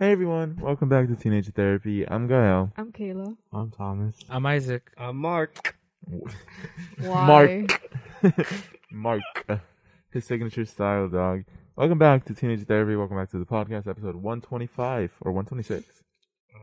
[0.00, 2.08] Hey everyone, welcome back to Teenager Therapy.
[2.08, 2.70] I'm Gael.
[2.76, 3.36] I'm Kayla.
[3.52, 4.14] I'm Thomas.
[4.30, 4.92] I'm Isaac.
[4.96, 5.76] I'm Mark.
[7.00, 7.66] Why?
[8.22, 8.40] Mark.
[8.92, 9.22] Mark.
[10.12, 11.42] His signature style, dog.
[11.74, 12.94] Welcome back to Teenager Therapy.
[12.94, 15.84] Welcome back to the podcast, episode 125 or 126.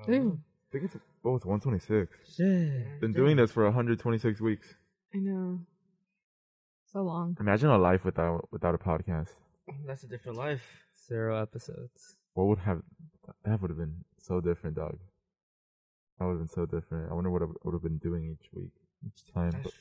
[0.08, 0.96] Ooh, I think it's
[1.26, 2.38] oh, it's 126.
[2.38, 3.02] Shit.
[3.02, 4.76] Been doing this for 126 weeks.
[5.14, 5.60] I know.
[6.94, 7.36] So long.
[7.42, 9.32] Imagine a life without without a podcast.
[9.86, 10.86] That's a different life.
[11.06, 12.16] Zero episodes.
[12.34, 12.82] What would have
[13.44, 14.98] that would have been so different, dog.
[16.20, 17.12] That would have been so different.
[17.12, 18.72] I wonder what I would have been doing each week,
[19.06, 19.52] each time.
[19.64, 19.72] But.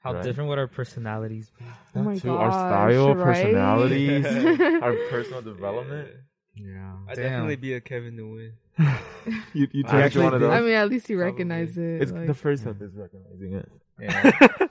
[0.00, 0.24] How Right.
[0.24, 1.64] different would our personalities be?
[1.94, 3.24] Oh my too, our style, right?
[3.24, 4.26] personalities,
[4.82, 6.08] our personal development.
[6.56, 6.96] Yeah.
[7.08, 7.24] I'd Damn.
[7.24, 8.52] definitely be a Kevin Nguyen.
[9.54, 10.52] you you I actually one of those.
[10.52, 11.32] I mean, at least you Probably.
[11.32, 12.02] recognize it.
[12.02, 13.68] it's like- the first step is recognizing it.
[14.00, 14.66] Yeah.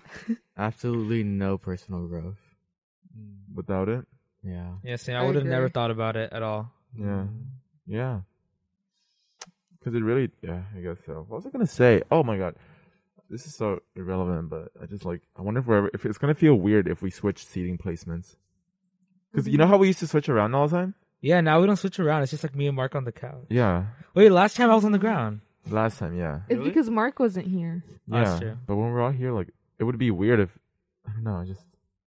[0.57, 2.37] Absolutely no personal growth.
[3.53, 4.05] Without it,
[4.43, 4.73] Yeah.
[4.83, 6.71] yeah, see, I I would have never thought about it at all.
[6.97, 7.43] yeah, mm.
[7.87, 8.21] Yeah.
[9.79, 11.25] Because it really, yeah, I guess so.
[11.27, 12.03] What was I gonna say?
[12.11, 12.55] Oh my god,
[13.29, 14.49] this is so irrelevant.
[14.49, 17.01] But I just like, I wonder if we're ever, if it's gonna feel weird if
[17.01, 18.35] we switch seating placements.
[19.31, 20.93] Because you know how we used to switch around all the time.
[21.21, 22.21] Yeah, now we don't switch around.
[22.23, 23.45] It's just like me and Mark on the couch.
[23.49, 25.41] Yeah, Wait, last time I was on the ground.
[25.69, 26.69] last time, yeah, It's Really?
[26.69, 27.83] because Mark wasn't here.
[28.07, 28.23] yeah.
[28.23, 28.57] That's true.
[28.67, 30.49] But when we're all here, like, it would be weird if
[31.07, 31.35] I don't know.
[31.37, 31.61] I just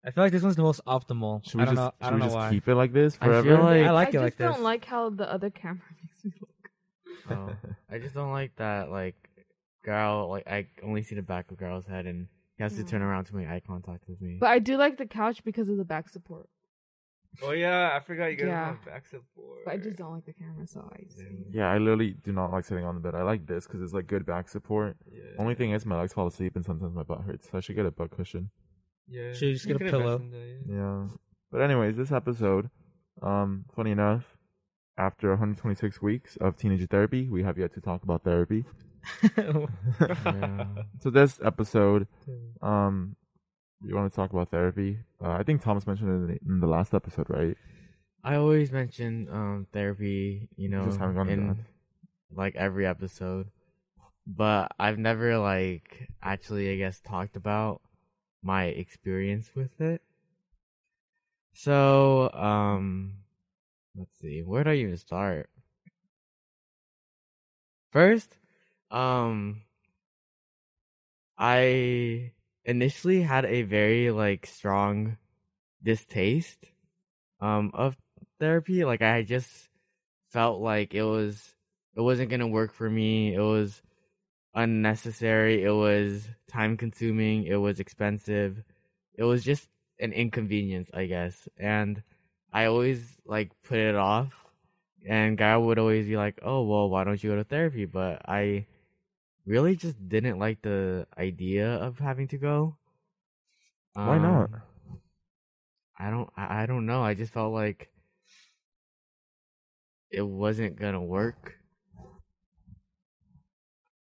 [0.07, 1.45] I feel like this one's the most optimal.
[1.45, 1.93] should we I don't just know.
[2.01, 2.51] I should don't we know just why.
[2.51, 3.63] keep it like this I feel forever?
[3.63, 6.33] like- I like I it just like don't like how the other camera makes me
[6.41, 6.51] look.
[7.31, 8.91] Oh, I just don't like that.
[8.91, 9.17] Like,
[9.85, 12.89] girl, like I only see the back of girl's head, and he has to mm.
[12.89, 14.39] turn around to make eye contact with me.
[14.41, 16.49] But I do like the couch because of the back support.
[17.43, 18.67] Oh yeah, I forgot you guys Yeah.
[18.67, 19.65] have back support.
[19.65, 21.21] But I just don't like the camera, so I just.
[21.51, 23.15] yeah, I literally do not like sitting on the bed.
[23.15, 24.97] I like this because it's like good back support.
[25.11, 25.23] Yeah.
[25.39, 27.51] Only thing is, my legs fall asleep and sometimes my butt hurts.
[27.51, 28.51] So I should get a butt cushion.
[29.09, 29.33] Yeah.
[29.33, 30.17] Should you just get a pillow?
[30.17, 30.77] in that, yeah.
[30.77, 31.09] Yeah.
[31.51, 32.71] But anyways, this episode,
[33.23, 34.25] um, funny enough,
[34.99, 38.65] after 126 weeks of teenage therapy, we have yet to talk about therapy.
[39.39, 40.65] yeah.
[41.01, 42.09] So this episode,
[42.63, 43.17] um,
[43.83, 44.99] we want to talk about therapy.
[45.23, 47.57] Uh, I think Thomas mentioned it in the, in the last episode, right?
[48.25, 51.65] I always mention um therapy, you know, Just haven't gone in
[52.35, 53.51] like every episode,
[54.27, 57.83] but I've never like actually, I guess, talked about
[58.47, 60.01] my experience with it.
[61.55, 63.15] So, um,
[63.97, 65.51] let's see, where do I even start?
[67.91, 68.39] First,
[68.91, 69.63] um,
[71.39, 72.33] I
[72.65, 75.17] initially had a very like strong
[75.83, 76.67] distaste
[77.41, 77.97] um of
[78.41, 79.69] therapy like i just
[80.31, 81.55] felt like it was
[81.97, 83.83] it wasn't to work for me it was
[84.55, 88.63] unnecessary it was time consuming it was expensive
[89.15, 89.69] it was just
[90.01, 92.03] an inconvenience i guess and
[92.53, 94.33] i always like put it off
[95.09, 98.23] and guy would always be like oh well why don't you go to therapy but
[98.29, 98.67] i
[99.47, 102.77] really just didn't like the idea of having to go
[104.03, 104.51] Why not?
[104.53, 104.63] Um,
[105.99, 107.03] I don't I, I don't know.
[107.03, 107.91] I just felt like
[110.11, 111.59] it wasn't gonna work.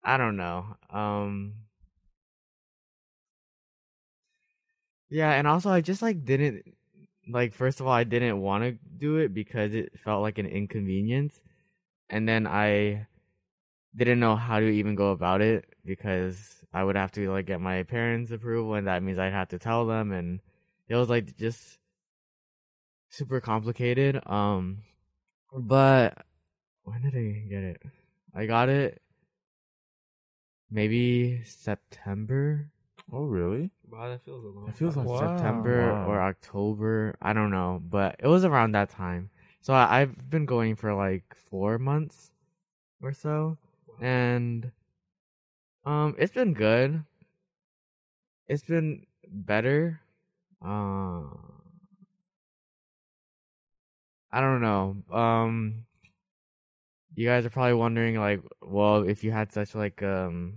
[0.04, 0.76] I don't know.
[0.90, 1.61] Um
[5.12, 6.64] Yeah, and also I just like didn't
[7.28, 10.46] like first of all I didn't want to do it because it felt like an
[10.46, 11.38] inconvenience.
[12.10, 13.06] And then I
[13.96, 17.60] didn't know how to even go about it because I would have to like get
[17.60, 20.40] my parents' approval and that means I'd have to tell them and
[20.88, 21.78] it was like just
[23.10, 24.20] super complicated.
[24.26, 24.78] Um,
[25.54, 26.24] but
[26.84, 27.82] when did I get it?
[28.34, 29.02] I got it
[30.72, 32.71] maybe September,
[33.12, 33.70] Oh, really?
[33.90, 34.68] Wow, that feels a long.
[34.68, 35.18] It feels like Wow.
[35.18, 36.08] September Wow.
[36.08, 37.14] or October.
[37.20, 39.30] I don't know, but it was around that time.
[39.60, 42.30] So I, I've been going for like four months
[43.02, 43.58] or so,
[44.00, 44.72] and
[45.84, 47.04] um, it's been good.
[48.46, 50.00] It's been better.
[50.64, 51.24] Uh,
[54.32, 54.96] I don't know.
[55.12, 55.86] Um,
[57.14, 60.54] you guys are probably wondering, like, well, if you had such like um,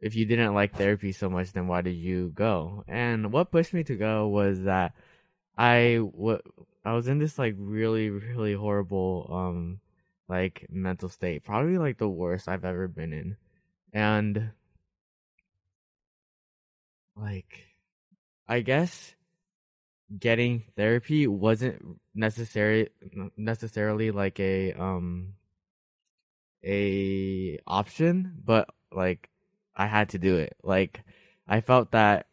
[0.00, 2.84] if you didn't like therapy so much, then why did you go?
[2.88, 4.94] And what pushed me to go was that
[5.56, 6.00] I
[6.84, 9.80] I was in this like really really horrible um
[10.28, 13.36] like mental state, probably like the worst I've ever been in,
[13.92, 14.50] and
[17.16, 17.66] like
[18.46, 19.14] I guess
[20.18, 22.90] getting therapy wasn't necessary
[23.36, 25.34] necessarily like a um
[26.64, 29.30] a option, but like
[29.78, 30.56] I had to do it.
[30.62, 31.02] Like
[31.46, 32.26] I felt that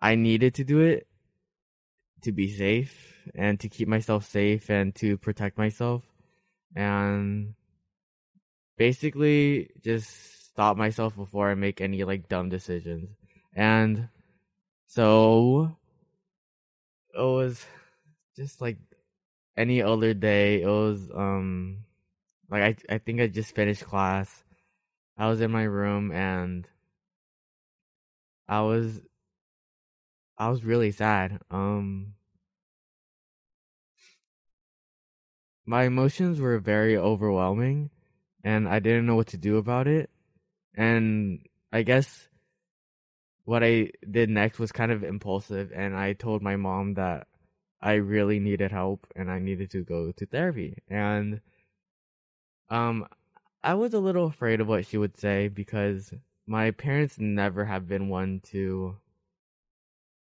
[0.00, 1.06] I needed to do it
[2.22, 6.02] to be safe and to keep myself safe and to protect myself
[6.74, 7.54] and
[8.76, 13.10] basically just stop myself before I make any like dumb decisions.
[13.54, 14.08] And
[14.86, 15.76] so
[17.14, 17.64] it was
[18.36, 18.78] just like
[19.56, 20.62] any other day.
[20.62, 21.84] It was um
[22.50, 24.44] like I I think I just finished class.
[25.18, 26.66] I was in my room and
[28.48, 29.02] I was
[30.38, 31.40] I was really sad.
[31.50, 32.14] Um
[35.66, 37.90] my emotions were very overwhelming
[38.44, 40.08] and I didn't know what to do about it.
[40.74, 41.40] And
[41.72, 42.28] I guess
[43.44, 47.26] what I did next was kind of impulsive and I told my mom that
[47.82, 50.78] I really needed help and I needed to go to therapy.
[50.88, 51.40] And
[52.70, 53.06] um
[53.62, 56.12] I was a little afraid of what she would say because
[56.46, 58.96] my parents never have been one to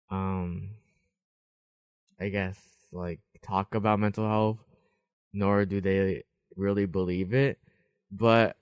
[0.09, 0.69] um
[2.19, 2.57] I guess
[2.91, 4.59] like talk about mental health
[5.33, 6.23] nor do they
[6.55, 7.59] really believe it.
[8.11, 8.57] But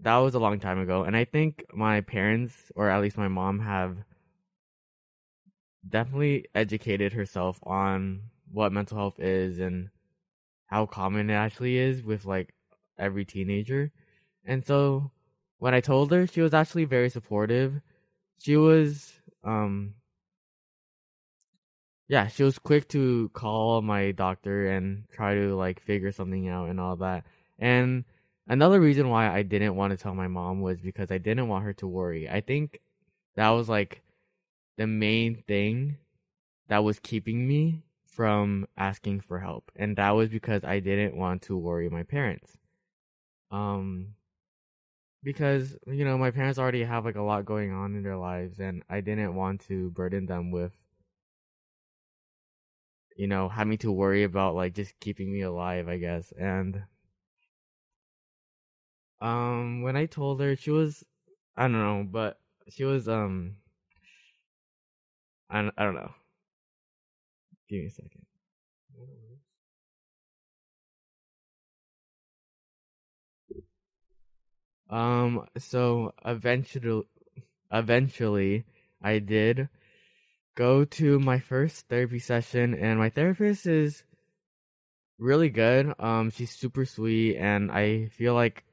[0.00, 3.28] that was a long time ago and I think my parents or at least my
[3.28, 3.98] mom have
[5.88, 9.90] definitely educated herself on what mental health is and
[10.66, 12.54] how common it actually is with like
[12.98, 13.92] every teenager.
[14.44, 15.10] And so
[15.58, 17.80] when I told her, she was actually very supportive.
[18.38, 19.12] She was
[19.44, 19.94] um
[22.08, 26.70] yeah, she was quick to call my doctor and try to like figure something out
[26.70, 27.24] and all that.
[27.58, 28.04] And
[28.46, 31.64] another reason why I didn't want to tell my mom was because I didn't want
[31.64, 32.28] her to worry.
[32.28, 32.80] I think
[33.36, 34.02] that was like
[34.78, 35.98] the main thing
[36.68, 39.70] that was keeping me from asking for help.
[39.76, 42.56] And that was because I didn't want to worry my parents.
[43.50, 44.14] Um
[45.22, 48.58] because you know, my parents already have like a lot going on in their lives
[48.60, 50.72] and I didn't want to burden them with
[53.16, 56.32] you know, having to worry about like just keeping me alive, I guess.
[56.38, 56.84] And
[59.20, 61.04] um when I told her she was
[61.56, 63.56] I don't know, but she was um
[65.50, 66.14] I I don't know.
[67.68, 68.27] Give me a second.
[74.90, 77.04] Um so eventually
[77.70, 78.64] eventually
[79.02, 79.68] I did
[80.54, 84.02] go to my first therapy session and my therapist is
[85.18, 85.92] really good.
[85.98, 88.64] Um she's super sweet and I feel like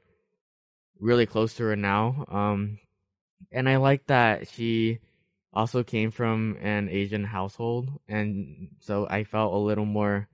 [1.00, 2.26] really close to her now.
[2.30, 2.80] Um
[3.52, 5.00] and I like that she
[5.54, 10.28] also came from an Asian household and so I felt a little more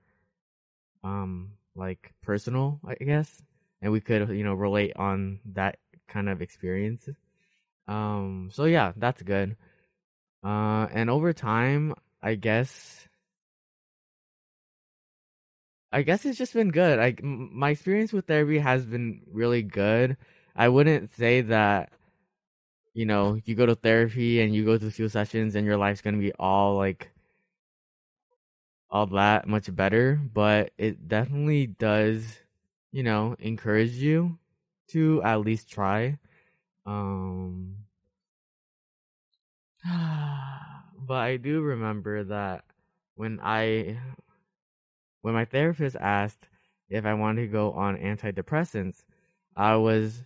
[1.02, 3.42] um like personal, I guess.
[3.82, 7.08] And we could, you know, relate on that kind of experience.
[7.88, 9.56] Um so yeah, that's good.
[10.44, 13.08] Uh and over time, I guess
[15.92, 16.98] I guess it's just been good.
[17.22, 20.16] M- my experience with therapy has been really good.
[20.56, 21.92] I wouldn't say that
[22.94, 25.76] you know, you go to therapy and you go to a few sessions and your
[25.76, 27.10] life's gonna be all like
[28.90, 32.38] all that much better, but it definitely does,
[32.92, 34.38] you know, encourage you
[34.88, 36.18] to at least try.
[36.86, 37.76] Um
[39.84, 42.64] but I do remember that
[43.16, 43.98] when I
[45.22, 46.48] when my therapist asked
[46.88, 49.02] if I wanted to go on antidepressants,
[49.56, 50.22] I was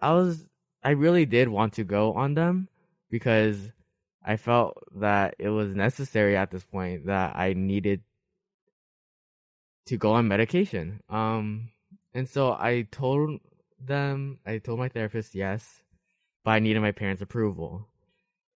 [0.00, 0.48] I was
[0.82, 2.68] I really did want to go on them
[3.10, 3.72] because
[4.24, 8.02] I felt that it was necessary at this point that I needed
[9.86, 11.00] to go on medication.
[11.08, 11.70] Um
[12.14, 13.40] and so I told
[13.80, 15.82] them I told my therapist yes,
[16.44, 17.88] but I needed my parents' approval.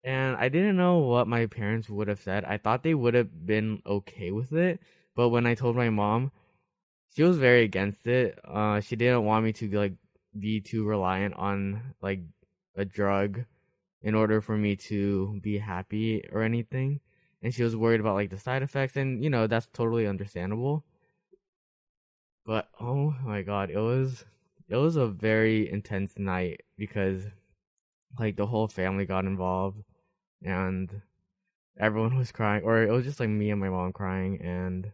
[0.05, 2.45] And I didn't know what my parents would have said.
[2.45, 4.81] I thought they would have been okay with it,
[5.17, 6.33] but when I told my mom,
[7.15, 8.39] she was very against it.
[8.45, 9.95] Uh she didn't want me to like
[10.39, 12.21] be too reliant on like
[12.77, 13.45] a drug
[14.03, 17.01] in order for me to be happy or anything.
[17.43, 20.85] And she was worried about like the side effects and you know, that's totally understandable.
[22.47, 24.25] But oh my god, it was
[24.69, 27.25] it was a very intense night because
[28.19, 29.83] like the whole family got involved
[30.43, 31.03] and
[31.79, 34.93] everyone was crying or it was just like me and my mom crying and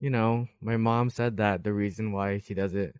[0.00, 2.94] you know, my mom said that the reason why she doesn't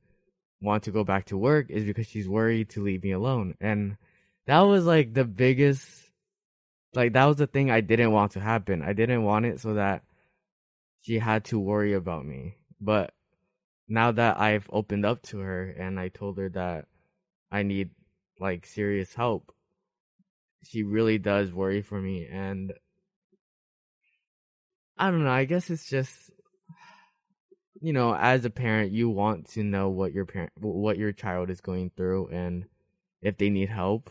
[0.61, 3.55] want to go back to work is because she's worried to leave me alone.
[3.61, 3.97] And
[4.47, 5.87] that was like the biggest
[6.95, 8.83] like that was the thing I didn't want to happen.
[8.83, 10.03] I didn't want it so that
[11.03, 12.57] she had to worry about me.
[12.81, 13.13] But
[13.89, 16.87] now that I've opened up to her and I told her that
[17.51, 17.91] I need
[18.41, 19.53] like serious help,
[20.65, 22.73] she really does worry for me and
[24.99, 25.31] I don't know.
[25.31, 26.31] I guess it's just
[27.81, 31.51] you know, as a parent, you want to know what your parent what your child
[31.51, 32.65] is going through and
[33.23, 34.11] if they need help.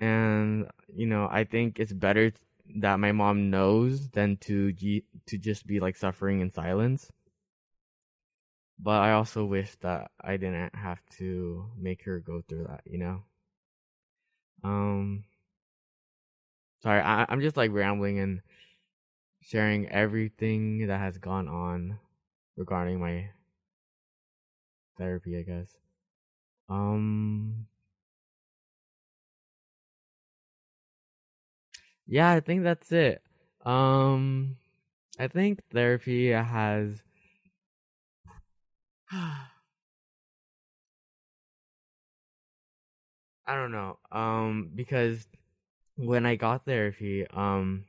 [0.00, 2.32] And you know, I think it's better
[2.76, 7.10] that my mom knows than to to just be like suffering in silence.
[8.82, 12.98] But I also wish that I didn't have to make her go through that, you
[12.98, 13.24] know.
[14.64, 15.24] Um
[16.82, 18.42] sorry, I I'm just like rambling and
[19.42, 21.98] sharing everything that has gone on
[22.56, 23.30] regarding my
[24.96, 25.76] therapy, I guess.
[26.68, 27.66] Um
[32.06, 33.22] Yeah, I think that's it.
[33.64, 34.56] Um
[35.18, 37.02] I think therapy has
[43.46, 43.98] I don't know.
[44.10, 45.26] Um because
[45.96, 47.84] when I got therapy, um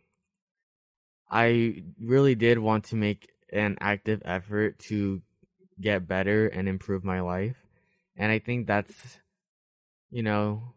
[1.29, 5.21] I really did want to make an active effort to
[5.81, 7.55] get better and improve my life.
[8.17, 9.19] And I think that's
[10.11, 10.73] you know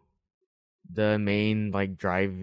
[0.92, 2.34] the main like drive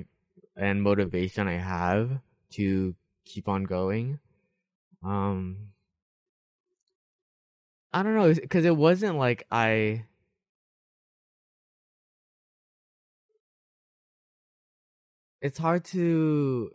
[0.56, 2.20] and motivation I have
[2.52, 2.96] to
[3.26, 4.20] keep on going.
[5.04, 5.73] Um
[7.94, 10.06] I don't know cuz it wasn't like I
[15.42, 16.72] It's hard to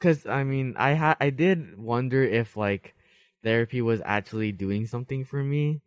[0.00, 2.94] cuz I mean, I had I did wonder if like
[3.42, 5.82] therapy was actually doing something for me.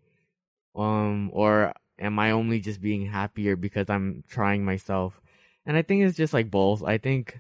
[0.75, 5.21] Um or am I only just being happier because I'm trying myself?
[5.65, 6.83] And I think it's just like both.
[6.83, 7.39] I think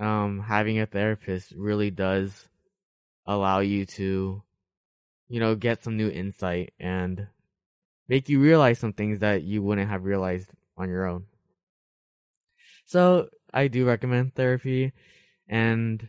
[0.00, 2.48] um having a therapist really does
[3.26, 4.42] allow you to
[5.28, 7.28] you know get some new insight and
[8.08, 11.24] make you realize some things that you wouldn't have realized on your own.
[12.84, 14.92] So, I do recommend therapy
[15.48, 16.08] and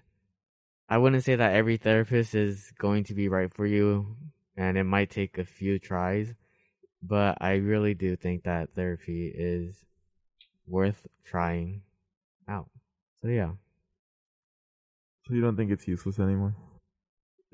[0.89, 4.17] I wouldn't say that every therapist is going to be right for you
[4.57, 6.33] and it might take a few tries,
[7.01, 9.85] but I really do think that therapy is
[10.67, 11.81] worth trying
[12.47, 12.69] out.
[13.21, 13.51] So yeah.
[15.27, 16.55] So you don't think it's useless anymore?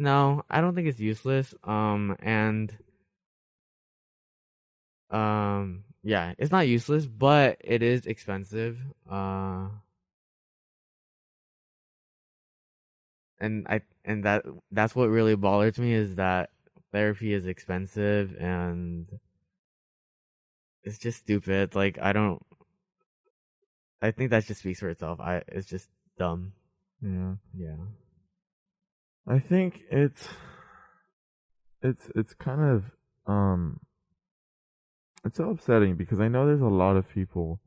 [0.01, 1.53] No, I don't think it's useless.
[1.63, 2.75] Um and
[5.11, 8.79] um yeah, it's not useless, but it is expensive.
[9.09, 9.67] Uh
[13.39, 16.49] and I and that that's what really bothers me is that
[16.91, 19.07] therapy is expensive and
[20.83, 21.75] it's just stupid.
[21.75, 22.41] Like I don't
[24.01, 25.19] I think that just speaks for itself.
[25.19, 26.53] I it's just dumb.
[27.01, 27.35] Yeah.
[27.55, 27.75] Yeah.
[29.27, 30.27] I think it's
[31.81, 32.83] it's it's kind of
[33.27, 33.79] um
[35.23, 37.59] it's so upsetting because I know there's a lot of people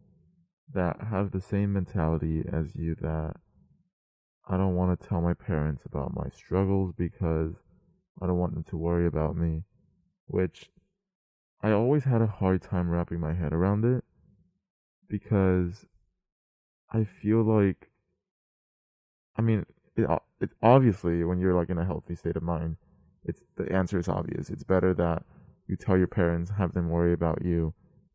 [0.73, 3.34] that have the same mentality as you that
[4.49, 7.54] I don't want to tell my parents about my struggles because
[8.20, 9.62] I don't want them to worry about me,
[10.26, 10.70] which
[11.62, 14.04] I always had a hard time wrapping my head around it
[15.08, 15.87] because
[16.92, 17.90] I feel like
[19.37, 19.64] I mean
[19.97, 20.09] it,
[20.41, 22.77] it's obviously when you're like in a healthy state of mind,
[23.25, 24.51] it's the answer is obvious.
[24.51, 25.25] It's better that
[25.67, 27.75] you tell your parents, have them worry about you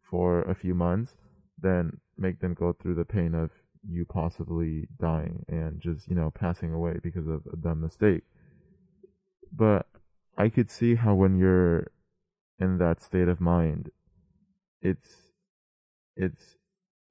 [0.09, 1.15] for a few months,
[1.61, 3.51] than make them go through the pain of
[3.87, 8.23] you possibly dying and just you know passing away because of a dumb mistake.
[9.51, 9.87] But
[10.37, 11.91] I could see how when you're
[12.59, 13.89] in that state of mind,
[14.81, 15.07] it's
[16.15, 16.57] it's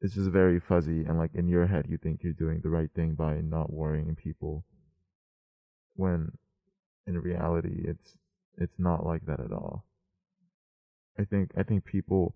[0.00, 2.90] it's just very fuzzy and like in your head you think you're doing the right
[2.95, 4.64] thing by not worrying people
[5.95, 6.31] when
[7.07, 8.17] in reality it's
[8.57, 9.85] it's not like that at all.
[11.19, 12.35] I think i think people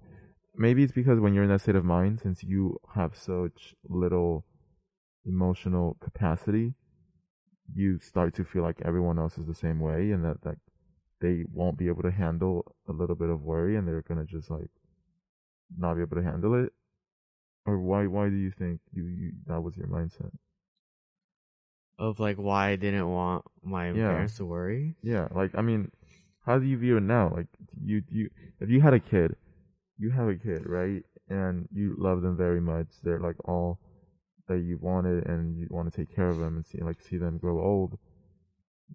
[0.56, 4.44] maybe it's because when you're in that state of mind since you have such little
[5.24, 6.74] emotional capacity
[7.74, 10.58] you start to feel like everyone else is the same way and that like
[11.20, 14.50] they won't be able to handle a little bit of worry and they're gonna just
[14.50, 14.70] like
[15.78, 16.72] not be able to handle it
[17.66, 20.32] or why why do you think you, you that was your mindset
[21.98, 24.08] Of like why I didn't want my Yeah.
[24.08, 24.96] parents to worry.
[25.02, 25.90] yeah like i mean
[26.46, 27.46] how do you view it now like
[27.84, 28.28] you you
[28.60, 29.36] if you had a kid
[29.98, 33.78] you have a kid right and you love them very much they're like all
[34.48, 37.16] that you wanted and you want to take care of them and see like see
[37.16, 37.98] them grow old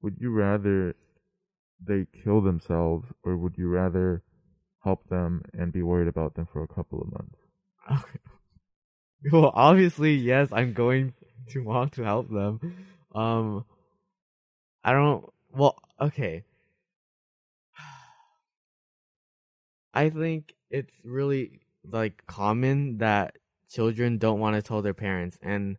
[0.02, 0.96] would you rather
[1.90, 4.24] they kill themselves or would you rather
[4.84, 7.40] help them and be worried about them for a couple of months
[7.92, 8.20] Okay.
[9.32, 11.14] Well, obviously, yes, I'm going
[11.50, 12.60] to want to help them.
[13.14, 13.66] Um,
[14.84, 15.26] I don't.
[15.52, 16.44] Well, okay.
[19.94, 23.38] I think it's really like common that
[23.70, 25.78] children don't want to tell their parents, and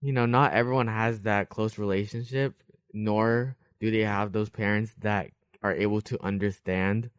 [0.00, 2.54] you know, not everyone has that close relationship,
[2.92, 5.30] nor do they have those parents that
[5.62, 7.10] are able to understand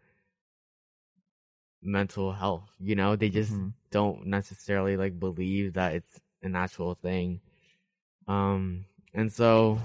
[1.83, 2.69] mental health.
[2.79, 3.73] You know, they just Mhm.
[3.91, 7.41] don't necessarily like believe that it's an actual thing.
[8.27, 9.79] Um, and so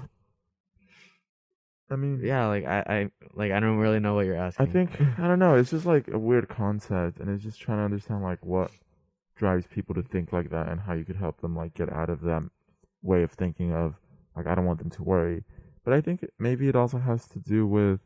[1.91, 4.67] I mean, yeah, like I, I like I don't really know what you're asking.
[4.67, 5.55] I think I don't know.
[5.55, 8.71] It's just like a weird concept, and it's just trying to understand like what
[9.35, 12.09] drives people to think like that, and how you could help them like get out
[12.09, 12.43] of that
[13.01, 13.95] way of thinking of
[14.35, 15.43] like I don't want them to worry.
[15.83, 18.01] But I think maybe it also has to do with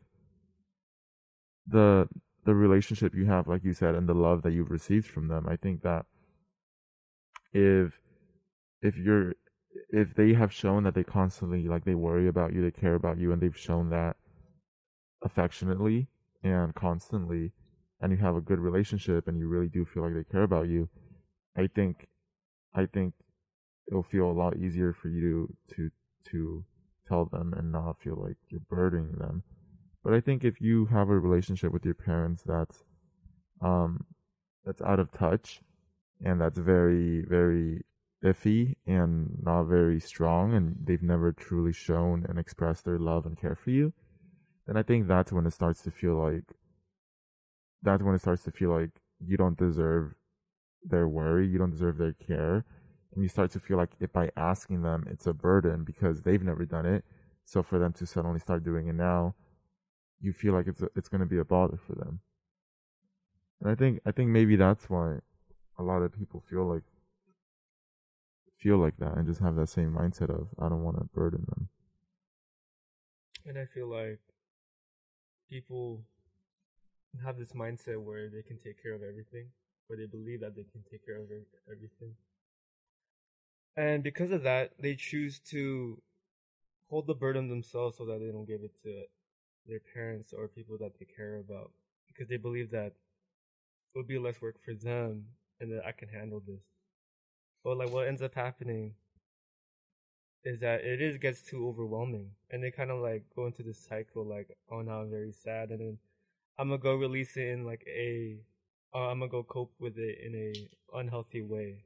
[1.66, 2.08] the
[2.44, 5.46] the relationship you have, like you said, and the love that you've received from them.
[5.48, 6.06] I think that
[7.52, 8.00] if
[8.82, 9.34] if you're
[9.90, 13.18] if they have shown that they constantly like they worry about you, they care about
[13.18, 14.16] you, and they've shown that
[15.22, 16.08] affectionately
[16.42, 17.52] and constantly,
[18.00, 20.68] and you have a good relationship, and you really do feel like they care about
[20.68, 20.88] you,
[21.56, 22.06] I think,
[22.74, 23.14] I think
[23.88, 25.90] it'll feel a lot easier for you to
[26.30, 26.64] to
[27.08, 29.42] tell them and not feel like you're burdening them.
[30.04, 32.84] But I think if you have a relationship with your parents that's
[33.62, 34.04] um
[34.64, 35.60] that's out of touch
[36.24, 37.84] and that's very very
[38.24, 43.38] iffy and not very strong and they've never truly shown and expressed their love and
[43.38, 43.92] care for you,
[44.66, 46.44] then I think that's when it starts to feel like
[47.82, 50.14] that's when it starts to feel like you don't deserve
[50.82, 52.64] their worry, you don't deserve their care.
[53.14, 56.42] And you start to feel like if by asking them it's a burden because they've
[56.42, 57.04] never done it.
[57.44, 59.34] So for them to suddenly start doing it now,
[60.24, 62.20] you feel like it's a, it's going to be a bother for them.
[63.60, 65.18] And I think I think maybe that's why
[65.78, 66.82] a lot of people feel like
[68.58, 71.44] feel like that and just have that same mindset of I don't want to burden
[71.48, 71.68] them.
[73.46, 74.20] And I feel like
[75.50, 76.02] people
[77.22, 79.48] have this mindset where they can take care of everything,
[79.86, 81.28] where they believe that they can take care of
[81.70, 82.14] everything.
[83.76, 86.00] And because of that, they choose to
[86.88, 89.04] hold the burden themselves so that they don't give it to
[89.66, 91.70] their parents or people that they care about
[92.08, 95.24] because they believe that it would be less work for them
[95.60, 96.62] and that I can handle this.
[97.64, 98.94] But like what ends up happening
[100.44, 103.78] is that it is gets too overwhelming and they kind of like go into this
[103.78, 105.98] cycle like oh now i'm very sad and then
[106.58, 108.36] i'm gonna go release it in like a
[108.94, 111.84] uh, i'm gonna go cope with it in a unhealthy way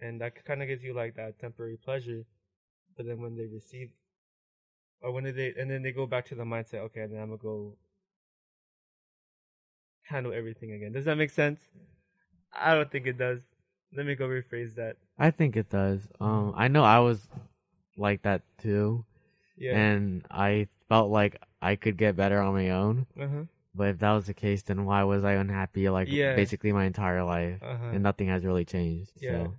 [0.00, 2.24] and that kind of gives you like that temporary pleasure
[2.96, 3.90] but then when they receive
[5.02, 7.38] or when they and then they go back to the mindset okay then i'm gonna
[7.42, 7.76] go
[10.02, 11.60] handle everything again does that make sense
[12.52, 13.40] i don't think it does
[13.94, 16.00] let me go rephrase that I think it does.
[16.20, 17.28] Um, I know I was
[17.96, 19.04] like that too,
[19.56, 23.06] yeah and I felt like I could get better on my own.
[23.20, 26.34] uh-huh But if that was the case, then why was I unhappy like Yeah.
[26.34, 29.12] basically my entire life, uh-huh and nothing has really changed?
[29.20, 29.28] Yeah.
[29.28, 29.54] So,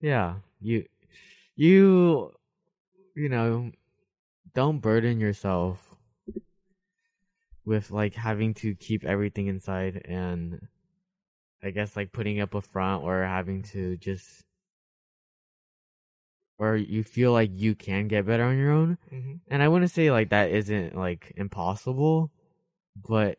[0.00, 0.86] yeah, you,
[1.56, 2.32] you,
[3.14, 3.72] you know,
[4.54, 5.78] don't burden yourself
[7.64, 10.66] with like having to keep everything inside and
[11.62, 14.44] I guess like putting up a front or having to just
[16.58, 18.98] or you feel like you can get better on your own.
[19.10, 22.30] hmm And I wouldn't say like that isn't like impossible,
[22.96, 23.38] but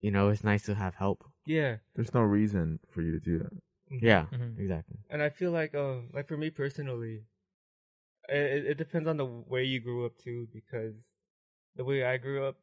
[0.00, 1.24] you know, it's nice to have help.
[1.46, 3.52] yeah There's no reason for you to do that.
[3.92, 4.02] Mhm.
[4.02, 4.58] Yeah, Mhm.
[4.58, 4.98] exactly.
[5.10, 7.24] And I feel like, uh, like for me personally,
[8.28, 10.48] it, it depends on the way you grew up too.
[10.52, 10.94] Because
[11.76, 12.56] the way I grew up,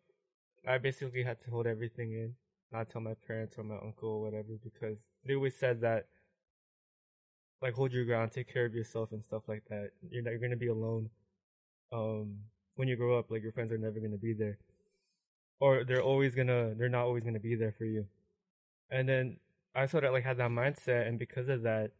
[0.67, 2.35] I basically had to hold everything in,
[2.71, 6.07] not tell my parents or my uncle or whatever, because they always said that,
[7.61, 9.91] like, hold your ground, take care of yourself and stuff like that.
[10.09, 11.09] You're not, you're gonna be alone.
[11.91, 12.37] Um,
[12.75, 14.57] when you grow up, like your friends are never gonna be there,
[15.59, 18.07] or they're always gonna, they're not always gonna be there for you.
[18.89, 19.37] And then
[19.73, 21.91] I sort of like had that mindset, and because of that,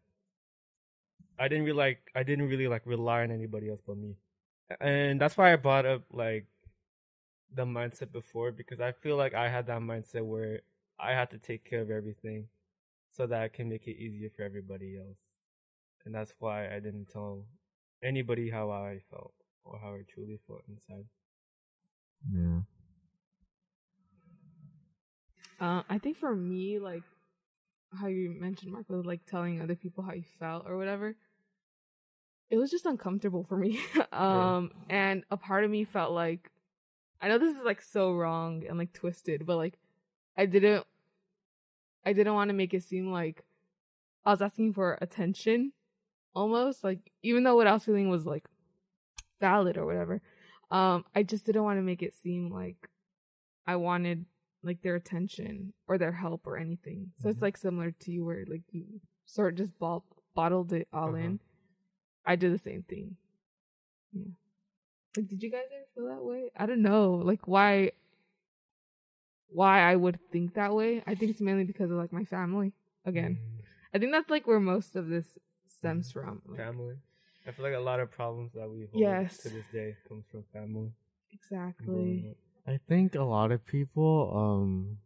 [1.39, 4.15] I didn't really like I didn't really like rely on anybody else but me,
[4.79, 6.45] and that's why I brought up like
[7.53, 10.61] the mindset before because I feel like I had that mindset where
[10.99, 12.47] I had to take care of everything
[13.09, 15.19] so that I can make it easier for everybody else,
[16.05, 17.45] and that's why I didn't tell
[18.03, 21.05] anybody how I felt or how I truly felt inside.
[22.31, 22.61] Yeah.
[25.59, 27.03] Uh, I think for me, like
[27.99, 31.15] how you mentioned, Mark, was like telling other people how you felt or whatever.
[32.49, 33.79] It was just uncomfortable for me.
[34.11, 36.51] um, and a part of me felt like,
[37.21, 39.77] I know this is like so wrong and like twisted, but like,
[40.37, 40.85] I didn't,
[42.05, 43.43] I didn't want to make it seem like
[44.25, 45.73] I was asking for attention,
[46.35, 48.45] almost like even though what I was feeling was like
[49.39, 50.21] valid or whatever.
[50.71, 52.89] Um, I just didn't want to make it seem like
[53.65, 54.25] I wanted
[54.63, 57.11] like their attention or their help or anything.
[57.21, 57.43] So it's Mhm.
[57.43, 60.05] like similar to you where like you sort of just ball-
[60.35, 61.17] bottled it all Uh-huh.
[61.25, 61.39] in.
[62.25, 63.15] I did the same thing.
[64.13, 64.23] Yeah.
[65.17, 66.51] Like, did you guys ever feel that way?
[66.57, 67.13] I don't know.
[67.23, 67.91] Like, why?
[69.49, 71.03] Why I would think that way?
[71.07, 72.73] I think it's mainly because of like my family.
[73.05, 76.41] Again, Mm, I think that's like where most of this stems from.
[76.47, 76.95] Like, family.
[77.47, 79.37] I feel like a lot of problems that we hold Yes.
[79.43, 80.91] to this day comes from family.
[81.31, 82.35] Exactly.
[82.67, 84.97] I think a lot of people, um,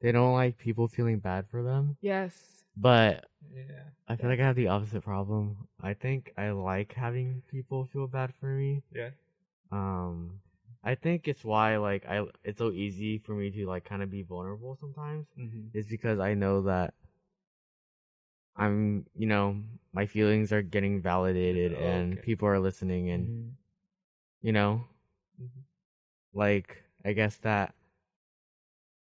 [0.00, 1.98] they don't like people feeling bad for them.
[2.00, 2.64] Yes.
[2.76, 3.90] But Yeah.
[4.08, 5.68] I feel like I have the opposite problem.
[5.80, 8.82] I think I like having people feel bad for me.
[8.92, 9.10] Yeah.
[9.72, 10.40] Um,
[10.84, 14.10] I think it's why like I it's so easy for me to like kind of
[14.10, 15.26] be vulnerable sometimes.
[15.38, 15.76] Mm-hmm.
[15.76, 16.94] Is because I know that
[18.56, 19.56] I'm, you know,
[19.92, 22.22] my feelings are getting validated Oh, and okay.
[22.22, 23.52] people are listening and Mhm.
[24.42, 24.84] you know,
[25.40, 25.64] Mhm.
[26.32, 27.74] like I guess that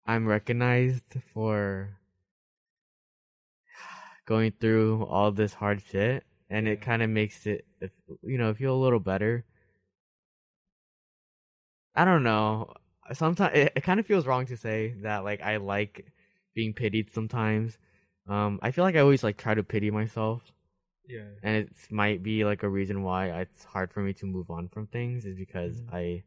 [0.05, 1.97] I'm recognized for
[4.25, 7.65] going through all this hard shit and it kind of makes it
[8.23, 9.45] you know feel a little better.
[11.95, 12.73] I don't know.
[13.13, 16.07] Sometimes it, it kind of feels wrong to say that like i like
[16.55, 17.77] being pitied sometimes.
[18.27, 20.41] Um i feel like i always like try to pity myself
[21.07, 21.27] Yeah.
[21.43, 24.69] and it might be like a reason why it's hard for me to move on
[24.69, 25.93] from things is because Mhm.
[25.93, 26.23] I,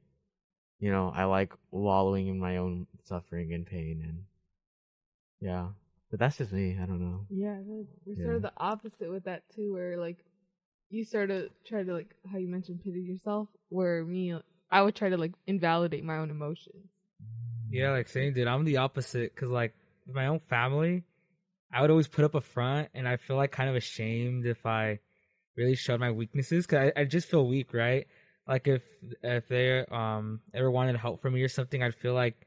[0.79, 4.25] you know, I like wallowing in my own suffering and pain and
[5.41, 5.69] yeah,
[6.11, 6.79] but that's just me.
[6.81, 7.27] I don't know.
[7.31, 10.19] Yeah, like, we're sort of the opposite with that too, where like
[10.88, 14.35] you sort of try to like how you mentioned pity yourself, where me
[14.71, 16.88] I would try to like invalidate my own emotions.
[17.71, 18.47] Yeah, like same dude.
[18.47, 19.75] I'm the opposite because like
[20.12, 21.03] my own family,
[21.73, 24.64] I would always put up a front, and I feel like kind of ashamed if
[24.64, 25.01] I
[25.57, 28.07] really showed my weaknesses because I, I just feel weak, right?
[28.47, 28.83] Like if
[29.23, 32.47] if they um ever wanted help from me or something, I'd feel like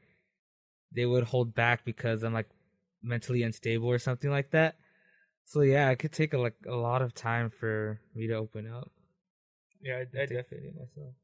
[0.92, 2.48] they would hold back because I'm like
[3.02, 4.76] mentally unstable or something like that.
[5.44, 8.70] So yeah, it could take a, like a lot of time for me to open
[8.70, 8.90] up.
[9.82, 11.14] Yeah, I, I definitely, myself.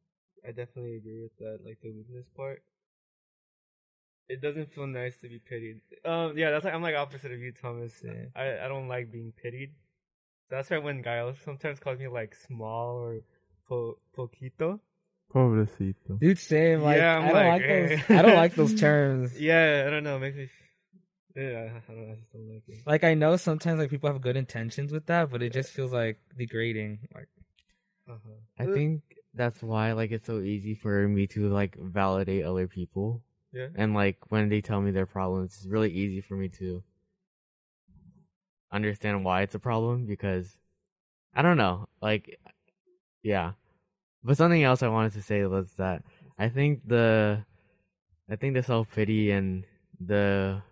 [0.45, 1.59] I definitely agree with that.
[1.65, 2.62] Like the weakness part.
[4.29, 5.81] It doesn't feel nice to be pitied.
[6.05, 7.93] Um, yeah, that's like I'm like opposite of you, Thomas.
[8.05, 8.25] Yeah.
[8.35, 9.75] I I don't like being pitied.
[10.51, 13.21] That's why when guys sometimes calls me like small or
[13.69, 14.81] po- poquito.
[15.33, 16.19] Pobrecito.
[16.19, 16.83] Dude, same.
[16.83, 17.89] Like Yeah, I'm I don't like, like, eh.
[18.09, 18.19] those.
[18.19, 19.41] I don't like those terms.
[19.41, 20.17] Yeah, I don't know.
[20.17, 20.49] It makes me.
[21.37, 22.12] F- Yeah, I don't know.
[22.12, 22.87] I just don't like it.
[22.87, 25.92] Like I know sometimes like people have good intentions with that, but it just feels
[25.92, 26.99] like degrading.
[27.14, 27.29] Like
[28.09, 28.38] Uh-huh.
[28.59, 29.03] I think
[29.35, 33.22] that's why like it's so easy for me to like validate other people
[33.53, 33.68] Yeah.
[33.75, 36.83] and like when they tell me their problems, it's really easy for me to
[38.72, 40.57] understand why it's a problem because
[41.35, 42.38] I don't know, like
[43.22, 43.53] yeah.
[44.25, 46.03] But something else I wanted to say was that
[46.38, 47.44] I think the
[48.31, 49.64] I think the self pity and
[50.01, 50.62] the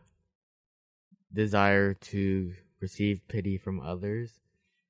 [1.35, 4.41] desire to receive pity from others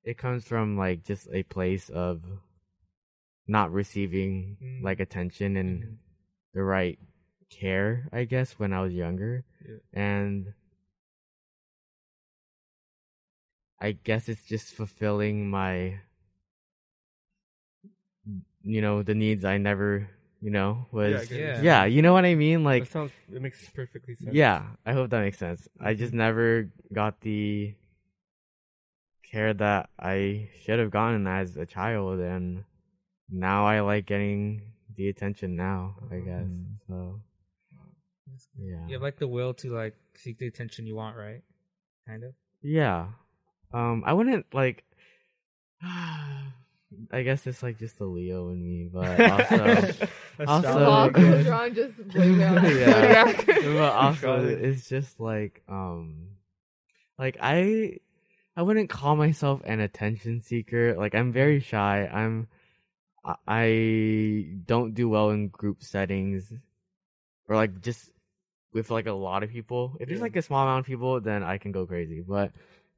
[0.05, 2.23] it comes from like just a place of
[3.47, 4.83] not receiving Mm.
[4.83, 5.97] like attention and Mhm.
[6.53, 6.99] the right
[7.51, 9.45] care, I guess, when I was younger.
[9.65, 9.77] Yeah.
[9.93, 10.55] And
[13.81, 16.01] I guess it's just fulfilling my
[18.63, 20.09] you know, the needs I never,
[20.45, 21.65] you know, was Yeah, I get it.
[21.65, 22.65] yeah, you know what I mean?
[22.65, 23.13] Like, Like that sounds.
[23.33, 24.35] It makes perfectly sense.
[24.37, 25.67] yeah, I hope that makes sense.
[25.81, 27.73] I just never got the
[29.25, 32.65] care that I should have gotten as a child, and
[33.31, 34.63] now I like getting
[34.95, 35.97] the attention now.
[36.13, 36.77] I guess Mhm.
[36.87, 37.21] so.
[38.59, 41.43] Yeah, you have like the will to like seek the attention you want, right?
[42.07, 42.35] Kind of.
[42.61, 43.09] yeah.
[43.73, 44.85] Um, I wouldn't like.
[47.11, 50.07] I guess it's like just the Leo in me, but also,
[50.47, 50.89] Also- solid.
[50.89, 51.45] Long good.
[51.47, 53.33] John just blame Yeah.
[53.47, 56.29] But also it's just like um
[57.19, 57.99] like i
[58.57, 60.95] i wouldn't call myself an attention seeker.
[60.97, 62.07] Like i'm very shy.
[62.07, 62.49] I'm
[63.25, 66.53] I- i don't do well in group settings
[67.49, 68.11] or like just
[68.73, 69.97] with like a lot of people.
[70.01, 72.21] If there's like a small amount of people then i can go crazy.
[72.27, 72.53] But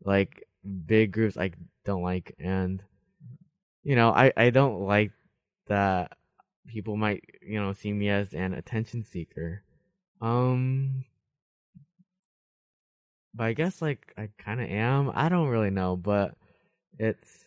[0.04, 0.42] like
[0.86, 1.52] big groups i
[1.84, 2.34] don't like.
[2.38, 2.82] And
[3.86, 5.12] you know i i don't like
[5.68, 6.10] that
[6.66, 9.62] people might you know see me as an attention seeker.
[10.20, 11.04] Um
[13.32, 15.12] but i guess like i kind of am.
[15.14, 16.34] I don't really know but
[16.98, 17.44] it's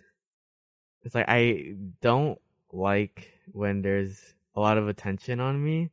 [1.04, 2.40] it's like i don't
[2.72, 5.90] like when there's a lot of attention on me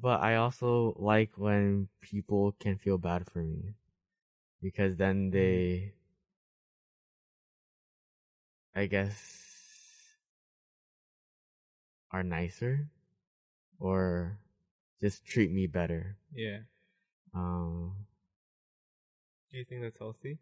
[0.00, 3.74] but i also like when people can feel bad for me
[4.62, 5.92] because then they
[8.74, 9.51] i guess
[12.12, 12.88] are nicer
[13.78, 14.38] or
[15.00, 16.60] just treat me better Yeah.
[17.34, 18.06] um
[19.50, 20.38] Do you think that's healthy?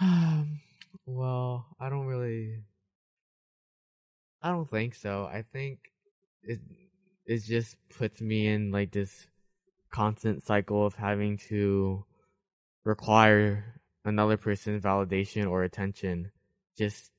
[0.00, 0.60] Um,
[1.06, 2.64] Well, I don't really.
[4.42, 5.24] I don't think so.
[5.24, 5.78] I think
[6.42, 6.60] it
[7.26, 9.26] it just puts me in like this
[9.90, 12.04] constant cycle of having to
[12.84, 16.30] require another person's validation or attention,
[16.76, 17.12] just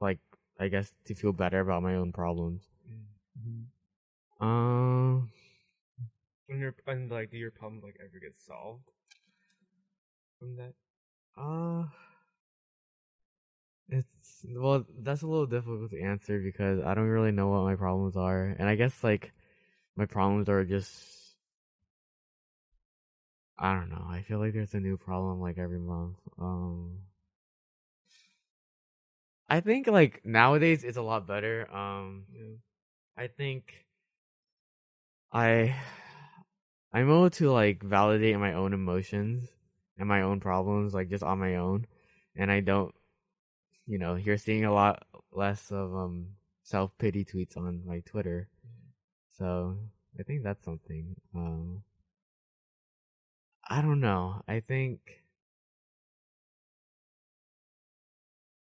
[0.00, 0.18] like
[0.58, 2.62] I guess to feel better about my own problems.
[4.40, 5.30] Um,
[6.46, 8.90] When your and like, do your problem like ever get solved
[10.38, 10.74] from that?
[11.36, 11.86] Uh
[13.90, 17.74] it's well that's a little difficult to answer because I don't really know what my
[17.76, 18.54] problems are.
[18.58, 19.32] And I guess like
[19.96, 20.92] my problems are just
[23.58, 24.06] I don't know.
[24.08, 26.16] I feel like there's a new problem like every month.
[26.38, 27.07] Um
[29.48, 31.68] I think like nowadays it's a lot better.
[31.74, 32.26] Um
[33.16, 33.86] I think
[35.32, 35.74] I
[36.92, 39.48] I'm able to like validate my own emotions
[39.98, 41.86] and my own problems like just on my own
[42.36, 42.94] and I don't
[43.86, 48.48] you know, you're seeing a lot less of um self pity tweets on like Twitter.
[49.38, 49.78] So
[50.18, 51.16] I think that's something.
[51.34, 51.82] Um
[53.68, 54.42] I don't know.
[54.48, 55.22] I think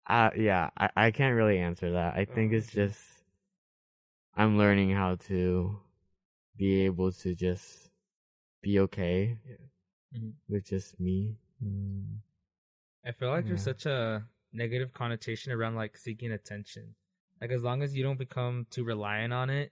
[0.10, 2.16] uh yeah, I, I can't really answer that.
[2.16, 3.00] I think it's just
[4.36, 5.80] I'm learning how to
[6.58, 7.90] be able to just
[8.62, 9.56] be okay Yeah.
[10.14, 10.34] Mhm.
[10.50, 11.38] with just me.
[11.64, 12.20] Mm.
[13.06, 16.96] I feel like there's such a negative connotation around like seeking attention.
[17.42, 19.72] Like as long as you don't become too reliant on it,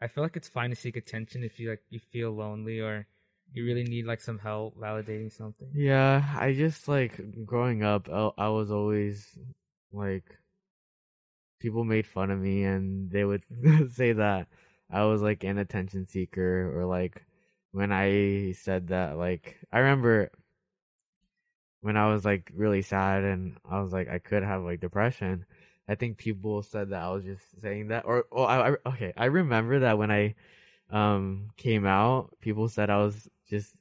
[0.00, 3.06] I feel like it's fine to seek attention if you like you feel lonely or
[3.52, 5.68] you really need like some help validating something.
[5.72, 9.38] Yeah, I just like growing up, I, I was always
[9.92, 10.38] like
[11.60, 13.42] people made fun of me and they would
[13.92, 14.48] say that
[14.90, 17.24] I was like an attention seeker or like
[17.72, 20.30] when I said that like I remember
[21.80, 25.46] when I was like really sad and I was like I could have like depression.
[25.88, 29.12] I think people said that I was just saying that or oh I, I okay,
[29.16, 30.34] I remember that when I
[30.90, 33.74] um came out, people said I was just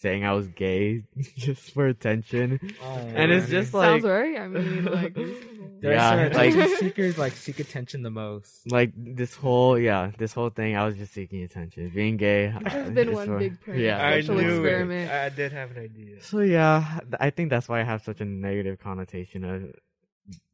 [0.00, 1.04] saying I was gay
[1.36, 2.58] just for attention.
[2.82, 4.38] And it's just like Sounds right.
[4.40, 5.14] I mean, like,
[5.80, 8.70] There Yeah, certain like- attention seekers like seek attention the most.
[8.70, 11.90] like this whole yeah, this whole thing I was just seeking attention.
[11.94, 13.80] Being gay It's uh, been one for- big prank.
[13.86, 14.04] Yeah.
[14.06, 15.10] I Social knew experiment.
[15.10, 15.14] it.
[15.14, 16.22] I did have an idea.
[16.22, 19.74] So yeah, I think that's why I have such a negative connotation of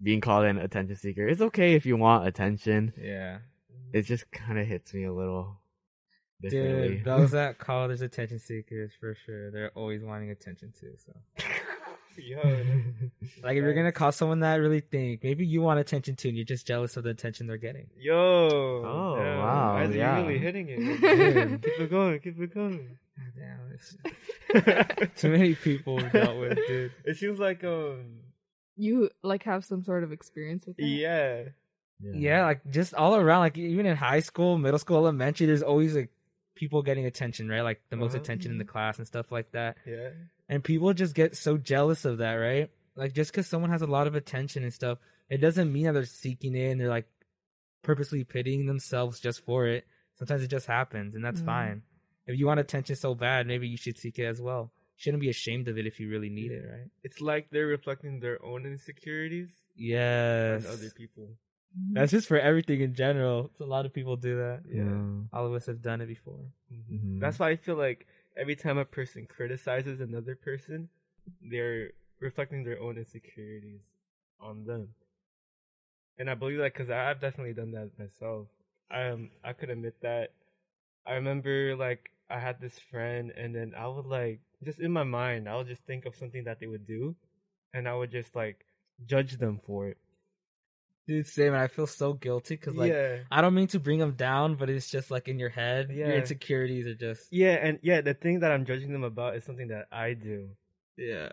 [0.03, 1.27] being called an attention seeker.
[1.27, 2.93] It's okay if you want attention.
[3.01, 3.39] Yeah.
[3.93, 5.59] It just kind of hits me a little
[6.40, 6.88] differently.
[6.96, 9.51] Dude, those that call there's attention seekers for sure.
[9.51, 10.92] They're always wanting attention too.
[11.05, 11.12] So,
[12.18, 12.38] Yo,
[13.42, 16.37] like, if you're gonna call someone that, really think maybe you want attention too, and
[16.37, 17.88] you're just jealous of the attention they're getting.
[17.99, 18.14] yo.
[18.16, 20.18] Oh, damn, wow, Guys, yeah.
[20.18, 20.79] you're really hitting it.
[21.62, 22.18] Keep it going.
[22.20, 22.96] Keep it going.
[23.37, 26.92] Damn, it's too many people we've dealt with, dude.
[27.05, 28.20] It seems like um,
[28.77, 30.87] you like have some sort of experience with that.
[30.87, 31.42] yeah.
[32.03, 35.94] Yeah, like just all around, like even in high school, middle school, elementary, there's always
[35.96, 36.11] like
[36.57, 37.61] people getting attention, right?
[37.62, 38.23] Like the most Uh-huh.
[38.23, 39.77] attention in the class and stuff like that.
[39.87, 40.11] Yeah.
[40.49, 42.71] And people just get so jealous of that, right?
[42.97, 45.92] Like just because someone has a lot of attention and stuff, it doesn't mean that
[45.92, 47.07] they're seeking it and they're like
[47.83, 49.87] purposely pitying themselves just for it.
[50.19, 51.47] Sometimes it just happens, and that's Mhm.
[51.47, 51.83] fine.
[52.27, 54.73] If you want attention so bad, maybe you should seek it as well.
[54.97, 56.88] You shouldn't be ashamed of it if you really need it, right?
[57.05, 60.64] It's like they're reflecting their own insecurities Yes.
[60.66, 61.37] on other people.
[61.92, 63.50] That's just for everything in general.
[63.61, 64.62] A lot of people do that.
[64.68, 64.83] Yeah.
[65.33, 66.40] All of us have done it before.
[66.72, 67.20] Mhm.
[67.20, 70.88] That's why I feel like every time a person criticizes another person,
[71.42, 73.81] they're reflecting their own insecurities
[74.40, 74.94] on them.
[76.18, 78.48] And I believe that because I've definitely done that myself.
[78.90, 80.33] I um I could admit that.
[81.05, 85.05] I remember like I had this friend, and then I would like just in my
[85.05, 87.14] mind, I would just think of something that they would do,
[87.74, 88.64] and I would just like
[89.05, 89.98] judge them for it.
[91.07, 91.53] Dude, same.
[91.55, 94.57] And I feel so guilty because, like, yeah, I don't mean to bring them down,
[94.57, 95.90] but it's just like in your head.
[95.90, 96.14] Your Yeah.
[96.16, 97.33] insecurities are just.
[97.33, 100.49] yeah, and yeah, the thing that I'm judging them about is something that I do.
[100.97, 101.31] Yeah.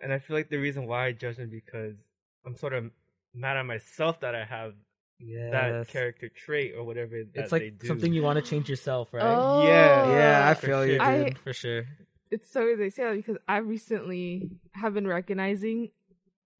[0.00, 1.96] And I feel like the reason why I judge them because
[2.44, 2.90] I'm sort of
[3.34, 4.74] mad at myself that I have
[5.18, 5.50] Yeah.
[5.50, 7.24] that character trait or whatever.
[7.34, 7.86] That It's they like do.
[7.88, 9.24] something you want to change yourself, right?
[9.24, 10.10] Oh, Yeah.
[10.10, 11.00] yeah, I for feel you, dude.
[11.00, 11.84] I- for sure.
[12.30, 15.90] it's so weird they say that because I recently have been recognizing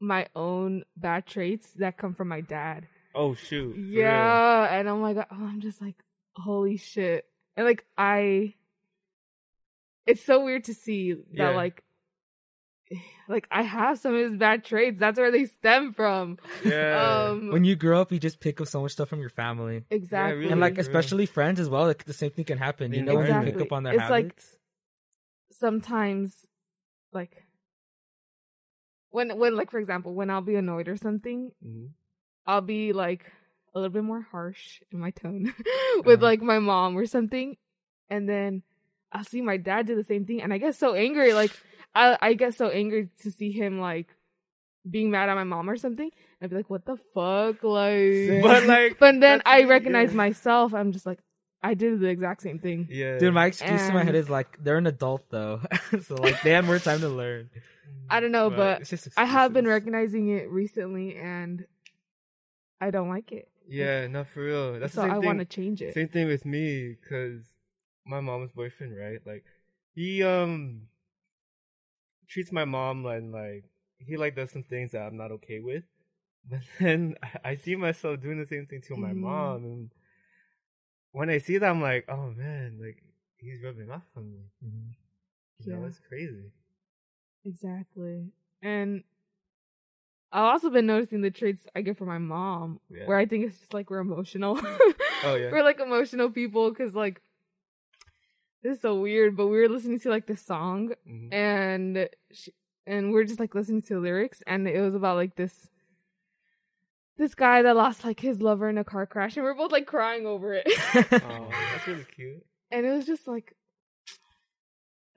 [0.01, 2.87] my own bad traits that come from my dad.
[3.15, 3.75] Oh shoot!
[3.75, 3.89] for real.
[4.01, 5.97] Yeah, and I'm like, oh, I'm just like,
[6.37, 7.25] holy shit,
[7.57, 8.55] and like I,
[10.07, 11.51] it's so weird to see that Yeah.
[11.51, 11.83] like,
[13.29, 15.01] like I have some of his bad traits.
[15.01, 16.39] That's where they stem from.
[16.65, 17.29] Yeah.
[17.31, 19.85] Um, When you grow up, you just pick up so much stuff from your family.
[19.91, 20.53] exactly, really.
[20.53, 20.87] and like for real.
[20.89, 22.93] especially friends as well, like the same thing can happen.
[22.93, 24.39] You The know, when you pick up on their It's like-
[25.53, 26.47] sometimes,
[27.13, 27.46] like,
[29.17, 31.89] when when like for example when I'll be annoyed or something, Mhm.
[32.47, 33.25] I'll be like
[33.75, 35.53] a little bit more harsh in my tone
[36.07, 36.29] with Uh-huh.
[36.31, 37.57] like my mom or something,
[38.13, 38.63] and then
[39.13, 41.33] I'll see my dad do the same thing, and I get so angry.
[41.33, 41.53] Like
[41.95, 44.09] I I get so angry to see him like
[44.89, 46.11] being mad at my mom or something.
[46.41, 48.43] I'd be like, what the fuck, like.
[48.45, 50.75] But like, But then I recognize myself.
[50.75, 51.19] I'm just like,
[51.67, 52.87] I did the exact same thing.
[52.89, 55.61] Yeah, Dude, my excuse in my head is like they're an adult though,
[56.07, 57.51] so like they have more time to learn.
[58.09, 61.67] I don't know, but it's just I have been recognizing it recently, and
[62.81, 63.49] I don't like it.
[63.69, 64.79] yeah, not for real.
[64.79, 65.95] That's so the same I want to change it.
[65.95, 67.43] Same thing with me, cause
[68.07, 69.21] my mom's boyfriend, right?
[69.27, 69.45] Like,
[69.95, 70.83] he um
[72.29, 73.65] treats my mom and like
[73.99, 75.85] he like does some things that I'm not okay with,
[76.51, 79.17] but then I, I see myself doing the same thing to my Mhm.
[79.21, 79.91] mom, and
[81.17, 83.03] when I see that, I'm like, oh man, like
[83.39, 84.41] he's rubbing off on me.
[84.61, 85.87] You know, Yeah.
[85.89, 86.53] it's crazy.
[87.45, 88.33] Exactly.
[88.63, 89.03] And
[90.33, 93.07] I've also been noticing the traits I get from my mom, Yeah.
[93.07, 94.59] where I think it's just like we're emotional.
[94.63, 95.51] Oh, yeah.
[95.53, 97.23] we're like emotional people because like
[98.63, 99.37] this is so weird.
[99.37, 101.33] But we were listening to like this song, Mhm.
[101.33, 102.53] and she,
[102.87, 105.71] and we're just like listening to the lyrics, and it was about like this
[107.19, 109.87] this guy that lost like his lover in a car crash, and we're both like
[109.87, 110.67] crying over it.
[111.13, 112.45] Oh, that's really cute.
[112.71, 113.55] and it was just like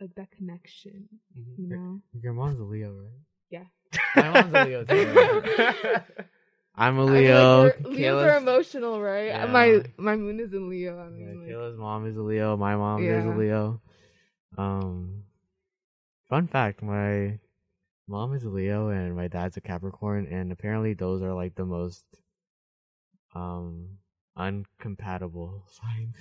[0.02, 1.58] like that connection, Mhm.
[1.58, 2.02] you know?
[2.22, 3.20] Your mom's a Leo, right?
[3.50, 3.66] Yeah.
[4.16, 5.96] My mom's a Leo too.
[6.76, 7.64] I'm a Leo.
[7.66, 9.26] like, we're- Leos are emotional, right?
[9.28, 9.46] Yeah.
[9.48, 10.98] My my moon is in Leo.
[10.98, 12.56] I yeah, mean, like, Kayla's mom is a Leo.
[12.56, 13.82] My mom is a Leo.
[14.58, 15.24] Um,
[16.30, 17.38] fun fact: my
[18.10, 21.66] mom is a Leo and my dad's a Capricorn, and apparently those are like the
[21.66, 22.04] most
[23.36, 23.98] um
[24.38, 26.16] uncompatible signs.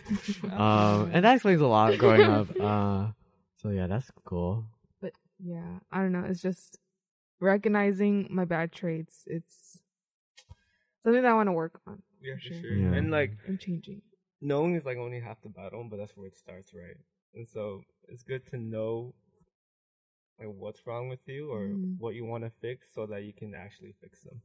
[0.52, 2.48] um, and that explains a lot growing up.
[2.60, 3.12] Uh,
[3.56, 4.66] so yeah, that's cool.
[5.00, 6.24] but yeah, I don't know.
[6.28, 6.78] It's just
[7.40, 9.24] recognizing my bad traits.
[9.26, 9.80] It's
[11.02, 12.60] something that I want to work on Yeah, for Sure.
[12.60, 12.72] sure.
[12.76, 12.92] Yeah.
[12.94, 14.02] And like I'm changing.
[14.40, 16.96] knowing is like only half the battle, but that's where it starts, right?
[17.34, 19.14] And so it's good to know
[20.38, 21.96] like what's wrong with you or Mhm.
[21.98, 24.40] what you want to fix so that you can actually fix them.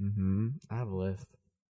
[0.00, 0.48] Mm-hmm.
[0.70, 1.26] I have a list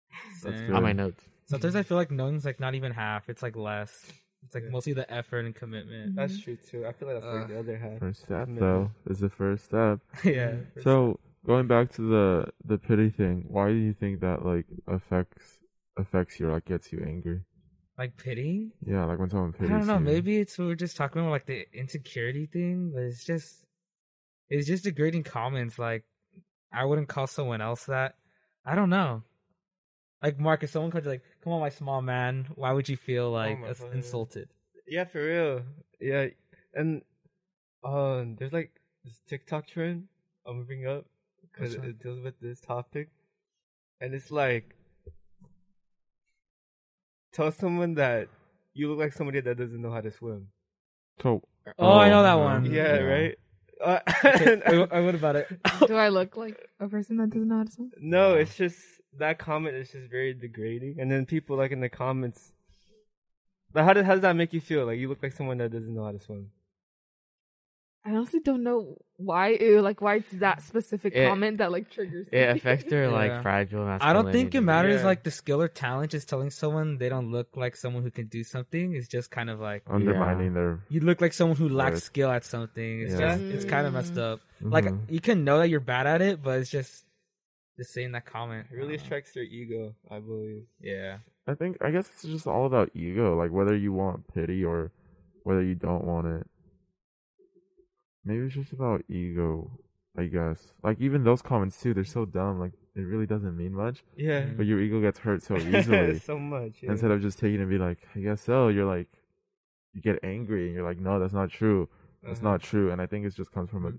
[0.43, 0.75] That's good.
[0.75, 1.23] on my notes.
[1.47, 4.05] Sometimes I feel like knowing's like not even half; it's like less.
[4.45, 4.71] It's like Yeah.
[4.71, 6.15] mostly the effort and commitment.
[6.15, 6.43] That's Mhm.
[6.43, 6.85] true too.
[6.85, 7.99] I feel like that's like Uh, the other half.
[7.99, 8.59] First step Commitment.
[8.59, 9.99] though is the first step.
[10.23, 10.55] yeah.
[10.83, 15.59] So going back to the the pity thing, why do you think that like affects
[15.97, 17.41] affects you or like gets you angry?
[17.97, 18.71] Like pitying.
[18.86, 19.93] Yeah, like when someone I don't know.
[19.95, 19.99] you.
[19.99, 23.65] Maybe it's we we're just talking about like the insecurity thing, but it's just
[24.49, 25.79] it's just degrading comments.
[25.79, 26.03] Like
[26.73, 28.15] I wouldn't call someone else that.
[28.65, 29.23] I don't know.
[30.21, 33.31] Like Mark, if someone comes like, "Come on, my small man," why would you feel
[33.31, 33.93] like my as- God.
[33.93, 34.49] insulted?
[34.88, 35.62] Yeah, for real.
[35.99, 36.27] Yeah,
[36.73, 37.01] and
[37.84, 38.71] um, there's like
[39.03, 40.08] this TikTok trend
[40.45, 41.05] I'm gonna bring up
[41.51, 43.10] because it deals with this topic,
[44.01, 44.75] and it's like
[47.36, 48.28] tell someone that
[48.74, 50.48] you look like somebody that doesn't know how to swim.
[51.21, 51.41] So
[51.80, 52.65] Oh, I know that one.
[52.65, 53.02] Yeah, Yeah.
[53.02, 53.36] right.
[53.84, 55.48] Uh, Okay, and wait, wait, what about it?
[55.88, 57.91] Do I look like a person that doesn't know how to swim?
[58.00, 58.78] no, it's just
[59.17, 62.54] that comment is just very degrading, and then people like in the comments.
[63.74, 64.86] Like, how does how does that make you feel?
[64.86, 66.52] Like you look like someone that doesn't know how to swim.
[68.06, 69.58] I honestly don't know why.
[69.60, 72.28] Ew, like why it's that specific It- comment that like triggers.
[72.32, 72.60] It me.
[72.60, 73.10] affects their Yeah.
[73.10, 73.82] like fragile.
[74.00, 75.08] I don't think it matters Yeah.
[75.08, 76.12] like the skill or talent.
[76.12, 79.50] Just telling someone they don't look like someone who can do something is just kind
[79.50, 82.04] of like undermining their you look like someone who lacks Right.
[82.04, 83.02] skill at something.
[83.02, 83.38] It's Yeah.
[83.38, 84.39] just it's kind of messed up.
[84.62, 85.00] Like Mhm.
[85.10, 87.06] you can know that you're bad at it, but it's just
[87.78, 88.68] just saying that comment.
[88.72, 89.06] It really I don't know.
[89.06, 90.63] strikes their ego, I believe.
[90.80, 91.18] Yeah.
[91.48, 94.91] I think I guess it's just all about ego, like whether you want pity or
[95.44, 96.48] whether you don't want it.
[98.25, 99.69] Maybe it's just about ego,
[100.17, 100.73] I guess.
[100.83, 102.59] Like even those comments too, they're so dumb.
[102.59, 104.45] Like it really doesn't mean much, Yeah.
[104.57, 106.19] but your ego gets hurt so easily.
[106.19, 106.73] so much.
[106.82, 106.91] Yeah.
[106.91, 109.07] Instead of just taking it and be like, I guess so, you're like,
[109.93, 111.88] you get angry and you're like, no, that's not true.
[112.23, 112.49] That's Uh-huh.
[112.51, 112.91] not true.
[112.91, 113.91] And I think it just comes from a,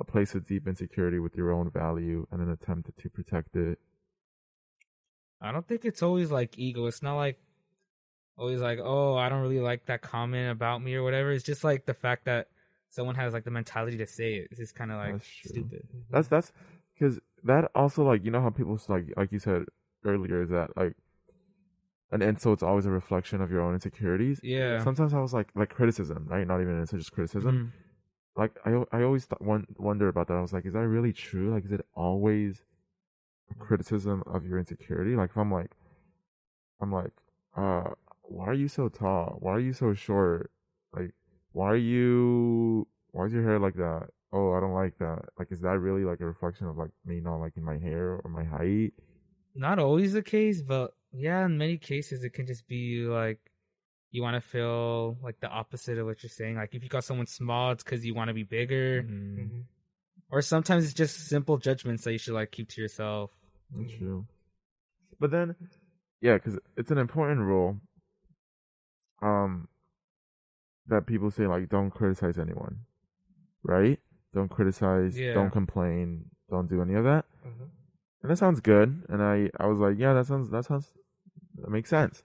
[0.00, 3.78] a place of deep insecurity with your own value and an attempt to protect it.
[5.40, 6.86] I don't think it's always like ego.
[6.86, 7.38] It's not like
[8.36, 11.30] always like, oh, I don't really like that comment about me or whatever.
[11.32, 12.48] It's just like the fact that
[12.94, 14.48] someone has like the mentality to say it.
[14.50, 15.82] It's just kind of like That's stupid.
[16.10, 16.52] That's that's
[16.94, 19.64] because that also like you know how people like like you said
[20.04, 20.94] earlier is that like
[22.12, 24.40] an insult's always a reflection of your own insecurities.
[24.42, 24.82] Yeah.
[24.84, 26.46] Sometimes I was like like criticism, right?
[26.46, 27.54] Not even insult, just criticism.
[27.56, 28.40] Mhm.
[28.40, 30.36] Like I I always th- one, wonder about that.
[30.36, 31.52] I was like, is that really true?
[31.52, 32.62] Like, is it always
[33.50, 35.16] a criticism of your insecurity?
[35.16, 35.72] Like, if I'm like,
[36.80, 37.12] I'm like,
[37.56, 37.90] uh,
[38.22, 39.36] why are you so tall?
[39.40, 40.50] Why are you so short?
[40.92, 41.12] Like,
[41.54, 42.86] why are you?
[43.12, 44.08] Why is your hair like that?
[44.36, 45.26] oh, I don't like that.
[45.38, 48.28] Like, is that really like a reflection of like me not liking my hair or
[48.28, 48.92] my height?
[49.54, 53.38] Not always the case, but yeah, in many cases it can just be like
[54.10, 56.56] you want to feel like the opposite of what you're saying.
[56.56, 59.64] Like if you got someone small, it's because you want to be bigger, Mm, Mhm.
[60.30, 63.30] or sometimes it's just simple judgments that you should like keep to yourself.
[63.70, 64.26] That's true.
[65.20, 65.54] But then,
[66.20, 67.80] yeah, because it's an important rule.
[69.22, 69.68] Um,
[70.88, 72.80] that people say like, don't criticize anyone,
[73.62, 73.98] right?
[74.34, 75.18] Don't criticize.
[75.18, 75.34] Yeah.
[75.34, 76.26] Don't complain.
[76.50, 77.24] Don't do any of that.
[77.44, 77.64] Uh-huh.
[78.22, 79.04] And that sounds good.
[79.08, 80.90] And I, I was like, yeah, that sounds, that sounds,
[81.60, 82.22] that makes sense.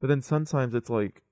[0.00, 1.22] But then sometimes it's like,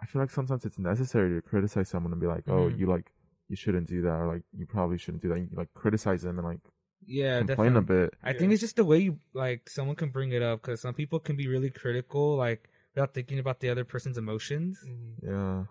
[0.00, 2.78] I feel like sometimes it's necessary to criticize someone and be like, oh, Mhm.
[2.78, 3.12] you like,
[3.48, 5.38] you shouldn't do that, or like, you probably shouldn't do that.
[5.38, 6.60] You like criticize them and like
[7.04, 7.78] Yeah, complain definitely.
[7.78, 8.14] a bit.
[8.22, 8.38] I Yeah.
[8.38, 11.20] think it's just the way you like someone can bring it up because some people
[11.20, 14.78] can be really critical, like without thinking about the other person's emotions.
[14.86, 15.14] Mhm.
[15.22, 15.64] Yeah.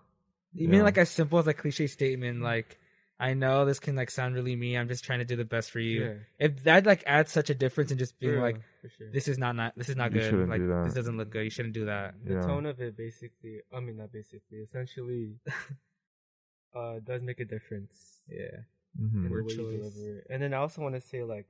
[0.55, 0.83] Even Yeah.
[0.83, 2.77] like as simple as a cliche statement, like
[3.19, 4.77] I know this can like sound really mean.
[4.77, 6.01] I'm just trying to do the best for you.
[6.03, 6.13] Yeah.
[6.39, 8.59] If that like adds such a difference in just being For like,
[8.97, 9.11] sure.
[9.11, 10.49] this is not not this is not You good.
[10.49, 11.43] Like do this doesn't look good.
[11.43, 12.15] You shouldn't do that.
[12.25, 12.41] the Yeah.
[12.41, 15.37] tone of it basically i mean not basically essentially
[16.75, 18.65] uh does make a difference Yeah.
[18.97, 20.27] hmm in the way you deliver it.
[20.29, 21.47] and then i also want to say like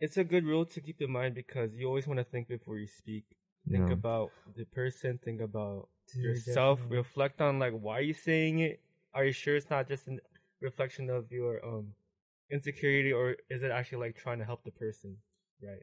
[0.00, 2.78] it's a good rule to keep in mind because you always want to think before
[2.78, 3.24] you speak
[3.70, 3.94] think Yeah.
[3.94, 6.98] about the person think about Dude, yourself definitely.
[6.98, 8.80] reflect on like why are you saying it
[9.14, 10.18] are you sure it's not just a
[10.60, 11.92] reflection of your um
[12.50, 15.16] insecurity or is it actually like trying to help the person
[15.62, 15.82] right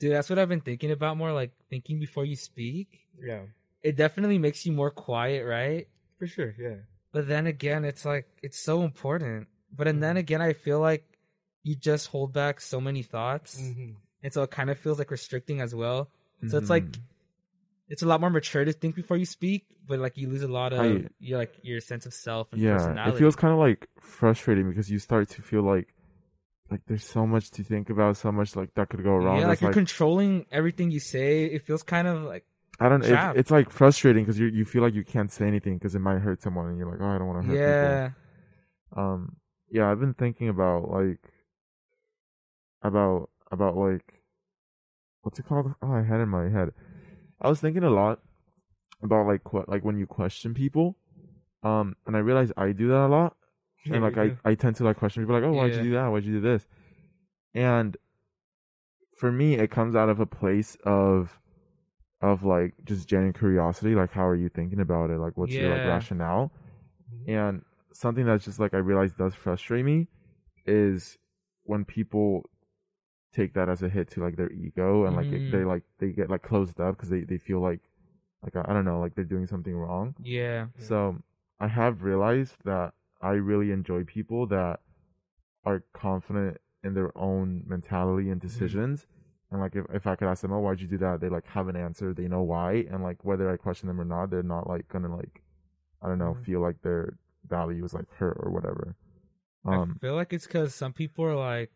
[0.00, 1.32] Dude, that's what I've been thinking about more.
[1.32, 3.06] Like thinking before you speak.
[3.22, 3.42] yeah
[3.82, 5.86] It definitely makes you more quiet, right?
[6.18, 6.82] for sure yeah
[7.12, 9.46] But then again, it's like it's so important.
[9.74, 10.02] But and Mm-hmm.
[10.02, 11.04] then again, I feel like
[11.62, 15.10] you just hold back so many thoughts, hmm and so it kind of feels like
[15.10, 16.10] restricting as well.
[16.48, 17.00] So it's like Mhm.
[17.88, 20.48] It's a lot more mature to think before you speak, but like you lose a
[20.48, 23.16] lot of your like your sense of self and yeah, personality.
[23.16, 25.94] it feels kind of like frustrating because you start to feel like
[26.70, 29.40] like there's so much to think about, so much like that could go wrong.
[29.40, 31.44] yeah, like It's you're like, controlling everything you say.
[31.44, 32.46] It feels kind of like
[32.80, 33.30] I don't know.
[33.30, 36.00] It's, it's like frustrating because you you feel like you can't say anything because it
[36.00, 38.08] might hurt someone, and you're like, oh, I don't want to hurt yeah,
[38.92, 39.04] people.
[39.04, 39.36] Um,
[39.70, 41.20] yeah, I've been thinking about like
[42.82, 44.22] about about like
[45.22, 45.74] what's it called?
[45.82, 46.70] Oh, I had it in my head.
[47.40, 48.20] I was thinking a lot
[49.02, 50.96] about like what like when you question people,
[51.62, 53.36] um, and I realized I do that a lot.
[53.90, 55.78] and like I, I tend to like question people like, oh, why'd Yeah.
[55.78, 56.08] you do that?
[56.08, 56.66] Why'd you do this?
[57.54, 57.96] And
[59.18, 61.38] for me, it comes out of a place of
[62.22, 63.94] of like just genuine curiosity.
[63.94, 65.18] Like, how are you thinking about it?
[65.18, 65.90] Like, what's your like Yeah.
[65.90, 66.52] rationale?
[67.26, 67.62] And
[67.92, 70.08] something that's just like I realize does frustrate me
[70.66, 71.18] is
[71.64, 72.44] when people
[73.34, 75.50] take that as a hit to like their ego and like it, Mhm.
[75.52, 77.80] they like they get like closed up because they they feel like
[78.42, 80.14] like I don't know like they're doing something wrong.
[80.22, 80.66] yeah.
[80.78, 81.22] So
[81.60, 84.80] I have realized that I really enjoy people that
[85.64, 89.06] are confident in their own mentality and decisions.
[89.50, 91.20] And like if, if I could ask them, oh, why'd you do that?
[91.20, 92.12] They like have an answer.
[92.12, 92.86] They know why.
[92.90, 95.42] And like whether I question them or not, they're not like gonna like
[96.02, 96.44] I don't know Mhm.
[96.44, 97.16] feel like their
[97.48, 98.94] value is like hurt or whatever.
[99.64, 101.72] Um, I feel like it's because some people are like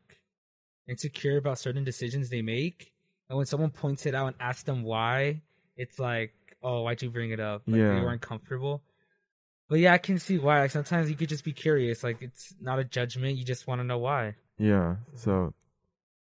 [0.89, 2.93] insecure about certain decisions they make,
[3.28, 5.43] and when someone points it out and asks them why,
[5.76, 6.32] it's like,
[6.62, 7.62] oh, why'd you bring it up?
[7.66, 7.99] Like, Yeah.
[7.99, 8.82] you weren't comfortable.
[9.68, 10.61] But yeah, I can see why.
[10.61, 12.03] Like sometimes you could just be curious.
[12.03, 13.36] Like it's not a judgment.
[13.36, 14.34] You just want to know why.
[14.59, 14.97] yeah.
[15.14, 15.53] So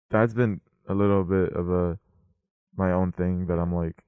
[0.09, 1.99] that's been a little bit of a
[2.77, 4.01] my own thing that I'm like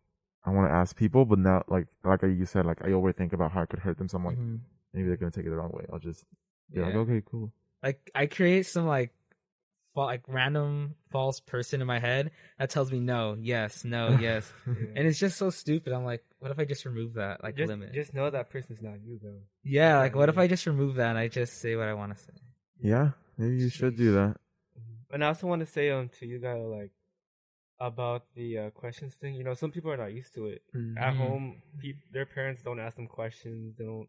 [0.45, 3.51] I want to ask people, but now like like you said, like I overthink about
[3.51, 4.07] how I could hurt them.
[4.07, 4.59] So I'm like Mhm.
[4.93, 5.85] maybe they're gonna take it the wrong way.
[5.91, 6.23] I'll just
[6.71, 6.99] be like, Yeah.
[7.01, 7.51] okay, cool.
[7.83, 9.11] Like I create some like
[10.03, 15.07] like random false person in my head that tells me no, yes, no, yes, and
[15.07, 15.93] it's just so stupid.
[15.93, 17.93] I'm like, what if I just remove that like just, limit?
[17.93, 19.39] just know that person's not you though.
[19.63, 22.15] yeah, like what if I just remove that and I just say what I want
[22.15, 22.33] to say?
[22.81, 24.37] Yeah, maybe you should do that.
[25.11, 26.91] And I also want to say um to you guys like
[27.79, 29.35] about the uh, questions thing.
[29.35, 30.61] You know, some people are not used to it.
[30.97, 31.17] At Mhm.
[31.17, 33.75] home, peop- their parents don't ask them questions.
[33.77, 34.07] They don't.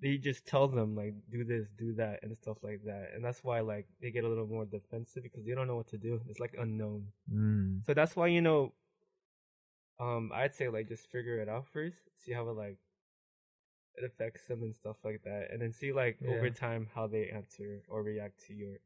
[0.00, 3.12] They just tell them like do this, do that, and stuff like that.
[3.14, 5.88] And that's why like they get a little more defensive because they don't know what
[5.88, 6.20] to do.
[6.28, 7.06] It's like unknown.
[7.32, 7.84] Mm.
[7.86, 8.72] So that's why you know.
[9.98, 11.96] Um, I'd say like just figure it out first.
[12.24, 12.76] See how it like
[13.94, 17.30] it affects them and stuff like that, and then see like over time how they
[17.34, 18.76] answer or react to your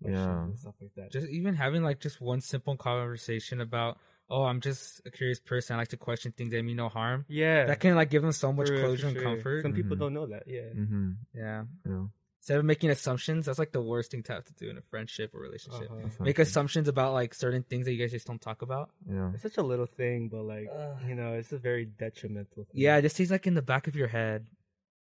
[0.00, 0.44] Yeah.
[0.44, 1.12] and stuff like that.
[1.12, 3.98] just even having like just one simple conversation about
[4.30, 7.24] oh i'm just a curious person i like to question things that mean no harm
[7.28, 9.72] yeah, that can like give them so much For real, for closure and comfort Some
[9.72, 10.00] people Mhm.
[10.00, 10.42] don't know that.
[10.46, 10.68] Yeah.
[10.76, 11.10] Mm-hmm.
[11.34, 12.04] yeah Yeah.
[12.40, 14.82] instead of making assumptions that's like the worst thing to have to do in a
[14.90, 16.24] friendship or relationship Uh-huh.
[16.24, 18.90] Make assumptions about like certain things that you guys just don't talk about.
[19.10, 19.30] Yeah.
[19.34, 20.96] It's such a little thing, but like Ugh.
[21.08, 22.64] you know, it's a very detrimental.
[22.64, 22.74] Thing.
[22.84, 24.46] yeah it just stays like in the back of your head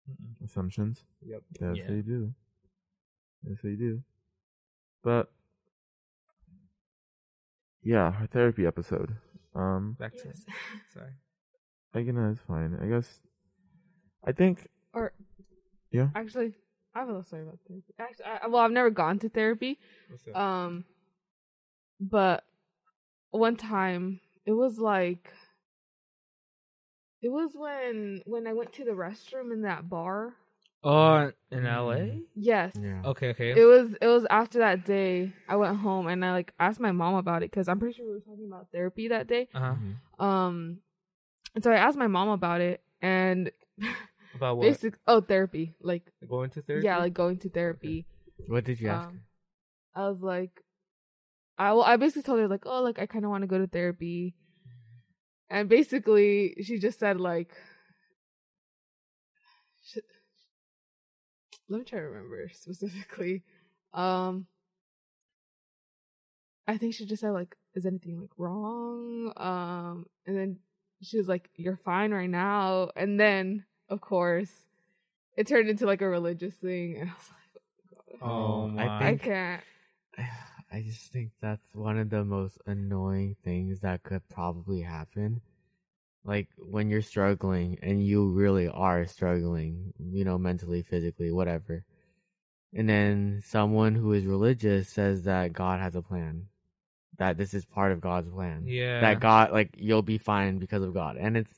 [0.10, 0.46] Mm-mm.
[0.46, 1.04] Assumptions.
[1.26, 1.42] Yep.
[1.60, 1.88] Yes, Yeah.
[1.90, 2.34] they do.
[3.44, 4.02] Yes, they do.
[5.04, 5.32] But
[7.88, 9.16] yeah, our therapy episode.
[9.56, 10.44] Um, Back to Yes.
[10.94, 11.12] sorry.
[11.94, 12.78] I guess it's fine.
[12.82, 13.20] I guess.
[14.26, 14.68] I think.
[14.94, 15.14] Or
[15.92, 16.10] Yeah.
[16.16, 16.54] actually,
[16.94, 17.94] I have a little story about therapy.
[17.98, 19.80] Actually, I, well, I've never gone to therapy.
[20.10, 20.36] What's up?
[20.36, 20.84] Um,
[22.00, 22.44] but
[23.32, 25.32] one time it was like
[27.22, 30.34] it was when when I went to the restroom in that bar.
[30.84, 32.22] Oh, in LA.
[32.36, 32.74] Yes.
[32.80, 33.02] Yeah.
[33.06, 33.60] Okay, okay.
[33.60, 36.92] It was it was after that day I went home and I like asked my
[36.92, 39.48] mom about it because I'm pretty sure we were talking about therapy that day.
[39.54, 39.76] Uh huh.
[40.20, 40.24] Mhm.
[40.24, 40.78] Um,
[41.56, 43.52] and so I asked my mom about it and
[44.36, 44.62] About what?
[44.68, 46.86] basic oh therapy like Going to therapy?
[46.86, 48.06] yeah like going to therapy.
[48.48, 49.08] What did you ask?
[49.08, 49.22] Um,
[49.96, 50.62] I was like,
[51.58, 53.58] I well, I basically told her like, oh, like I kind of want to go
[53.58, 54.36] to therapy,
[55.50, 57.52] and basically she just said like,
[59.84, 59.98] sh-
[61.70, 63.44] let me try to remember specifically.
[63.94, 64.48] Um,
[66.68, 69.32] I think she just said like, is anything like wrong?
[69.38, 70.58] Um, and then
[71.02, 74.52] she was like, you're fine right now, and then of course,
[75.38, 78.98] it turned into like a religious thing, and I was like, oh, Oh I my.
[78.98, 79.62] I think- can't.
[80.70, 85.40] I just think that's one of the most annoying things that could probably happen.
[86.28, 91.86] Like when you're struggling and you really are struggling, you know, mentally, physically, whatever.
[92.74, 96.48] And then someone who is religious says that God has a plan.
[97.18, 98.66] That this is part of God's plan.
[98.68, 99.00] Yeah.
[99.00, 101.16] That God, like, you'll be fine because of God.
[101.18, 101.54] And it's,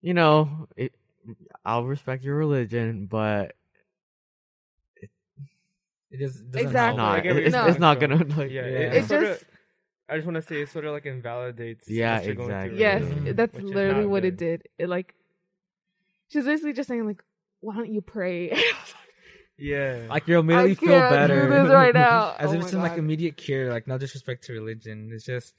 [0.00, 0.92] you know, it,
[1.64, 3.54] I'll respect your religion, but
[6.10, 6.72] It just doesn't Exactly.
[6.72, 6.96] help.
[6.96, 8.66] no, I it's, you're it's not gonna, like, Yeah, Yeah.
[8.66, 9.44] It, It it's just-
[10.08, 11.88] I just want to say it sort of like invalidates.
[11.88, 12.78] Yeah, what you're going through exactly.
[12.80, 14.68] Yes, right now, that's which literally not what it did.
[14.78, 15.14] It like
[16.28, 17.22] she's was basically just saying like,
[17.60, 18.62] "Why don't you pray?"
[19.58, 20.06] Yeah.
[20.08, 21.50] Like you'll immediately feel can't do better.
[21.50, 22.34] this right now.
[22.38, 23.70] As Oh if my it's in like immediate cure.
[23.72, 25.10] Like no disrespect to religion.
[25.12, 25.54] It's just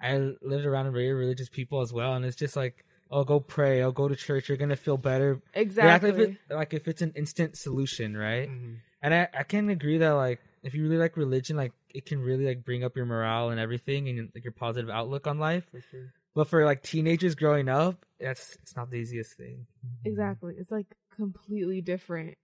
[0.00, 3.82] I lived around very religious people as well, and it's just like, oh, go pray,
[3.82, 4.48] oh, go to church.
[4.48, 5.40] You're gonna feel better.
[5.54, 6.10] Exactly.
[6.10, 8.48] like if, it, like if it's an instant solution, right?
[8.50, 8.78] Mhm.
[9.00, 12.20] And I, I can agree that like if you really like religion, like it can
[12.20, 15.64] really like bring up your morale and everything and like your positive outlook on life.
[15.70, 16.12] For sure.
[16.34, 19.66] But for like teenagers growing up, that's it's not the easiest thing.
[20.04, 20.54] exactly.
[20.58, 20.86] It's like
[21.16, 22.36] completely different,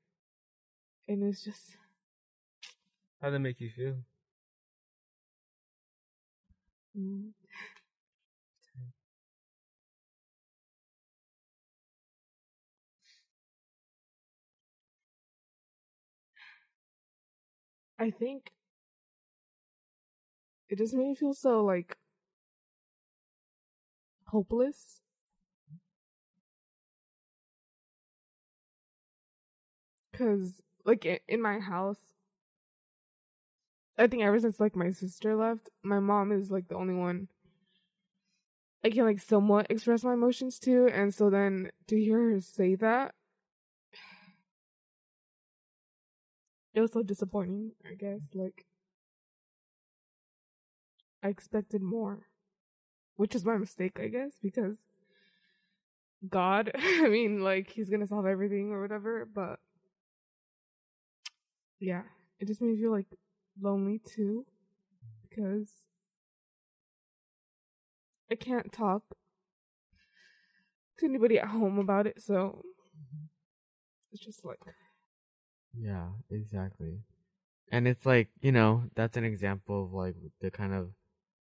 [1.09, 1.76] and it's just
[3.20, 3.96] How'd that make you feel?
[6.96, 7.32] mm.
[17.98, 18.53] I think
[20.70, 21.96] it just made me feel so like
[24.28, 25.02] hopeless.
[30.12, 32.14] Cause like i- in my house,
[33.96, 37.28] I think ever since like my sister left, my mom is like the only one
[38.84, 42.74] I can like somewhat express my emotions to, and so then to hear her say
[42.76, 43.14] that,
[46.74, 47.72] it was so disappointing.
[47.90, 48.64] I guess like
[51.22, 52.26] I expected more,
[53.16, 54.78] which is my mistake, I guess, because
[56.28, 59.58] God, I mean, like He's gonna solve everything or whatever, but
[61.78, 62.02] yeah,
[62.38, 63.06] it just made me feel like
[63.60, 64.46] lonely too,
[65.28, 65.70] because
[68.30, 69.02] I can't talk
[70.98, 72.62] to anybody at home about it, so
[72.96, 73.24] mm-hmm.
[74.12, 74.60] it's just like
[75.74, 77.00] Yeah, exactly.
[77.72, 80.90] And it's like, you know, that's an example of like the kind of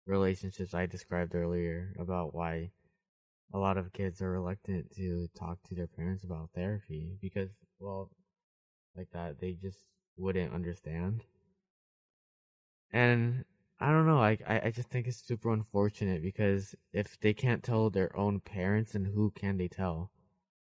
[0.07, 2.71] relationships I described earlier about why
[3.53, 7.51] a lot of kids are reluctant to talk to their parents about therapy because,
[7.81, 8.11] well,
[8.97, 9.81] like that, they just
[10.17, 11.25] wouldn't understand.
[12.93, 13.45] And
[13.79, 17.63] I don't know, I, I I just think it's super unfortunate because if they can't
[17.63, 20.11] tell their own parents, then who can they tell?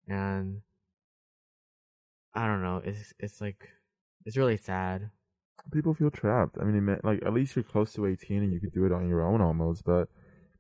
[0.08, 0.62] And
[2.36, 2.82] I don't know.
[2.84, 3.70] It's it's like
[4.26, 5.10] it's really sad.
[5.72, 6.58] People feel trapped.
[6.60, 9.08] I mean, like at least you're close to 18 and you could do it on
[9.08, 9.84] your own almost.
[9.84, 10.10] But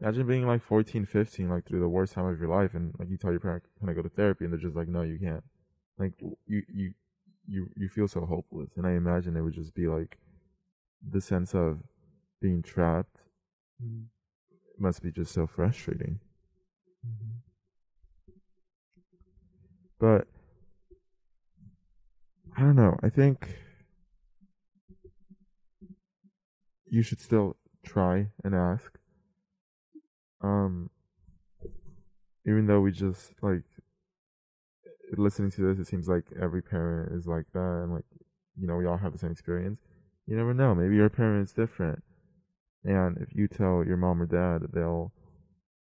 [0.01, 3.09] imagine being like 14, 15, like through the worst time of your life, and like
[3.09, 5.19] you tell your parent, "Can I go to therapy?" and they're just like, "No, you
[5.19, 5.43] can't."
[5.97, 6.13] Like
[6.47, 6.93] you you
[7.47, 10.17] you you feel so hopeless, and I imagine it would just be like
[11.07, 11.79] the sense of
[12.41, 13.17] being trapped
[13.83, 14.03] mm-hmm.
[14.79, 16.19] must be just so frustrating.
[17.05, 17.37] Mm-hmm.
[19.99, 20.27] But
[22.57, 22.97] I don't know.
[23.01, 23.49] I think
[26.95, 28.97] you should still try and ask.
[30.41, 30.89] Um,
[32.47, 33.63] even though we just like
[35.17, 38.05] listening to this, it seems like every parent is like that, and like
[38.57, 39.81] you know we all have the same experience.
[40.25, 40.73] You never know.
[40.73, 42.01] Maybe your parent's different,
[42.85, 45.11] and if you tell your mom or dad, they'll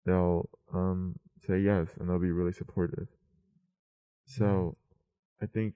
[0.04, 3.08] they'll um say yes and they'll be really supportive.
[4.26, 4.76] So,
[5.42, 5.74] I think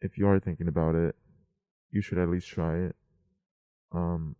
[0.00, 1.16] if you are thinking about it,
[1.90, 2.96] you should at least try it.
[3.90, 4.36] Um,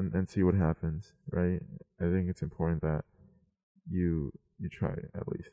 [0.00, 1.60] and and see what happens, right?
[2.00, 3.04] I think it's important that
[3.90, 5.50] you you try at least.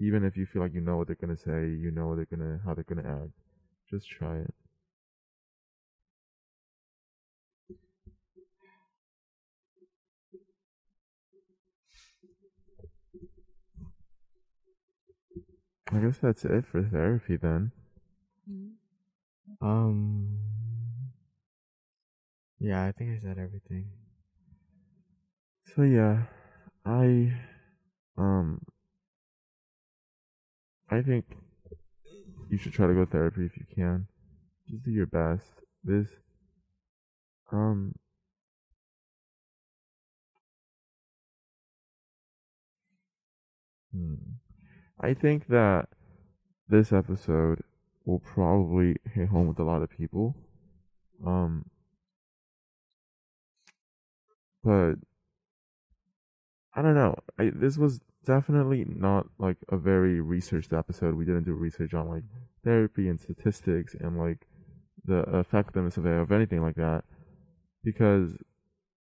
[0.00, 2.32] Even if you feel like you know what they're gonna say, you know what they're
[2.36, 3.32] gonna how they're gonna act,
[3.90, 4.54] just try it.
[15.92, 17.72] I guess that's it for therapy then.
[18.48, 18.76] Mhm.
[19.60, 20.55] Um.
[22.66, 23.86] Yeah, I think I said everything.
[25.76, 26.24] So yeah,
[26.84, 27.32] I
[28.18, 28.60] um
[30.90, 31.26] I think
[32.50, 34.08] you should try to go therapy if you can.
[34.68, 35.46] Just do your best.
[35.84, 36.08] This
[37.52, 37.94] um
[43.94, 44.14] hmm.
[45.00, 45.86] I think that
[46.68, 47.62] this episode
[48.06, 50.34] will probably hit home with a lot of people.
[51.24, 51.66] Um
[54.66, 54.94] but
[56.74, 57.14] I don't know.
[57.38, 61.14] I, this was definitely not like a very researched episode.
[61.14, 62.24] We didn't do research on like
[62.64, 64.48] therapy and statistics and like
[65.04, 67.04] the effectiveness of of anything like that,
[67.84, 68.32] because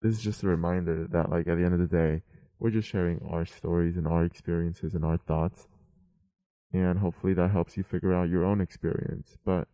[0.02, 2.22] this is just a reminder that like at the end of the day,
[2.58, 5.68] we're just sharing our stories and our experiences and our thoughts,
[6.72, 9.38] and hopefully that helps you figure out your own experience.
[9.44, 9.68] But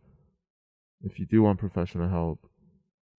[1.01, 2.47] if you do want professional help,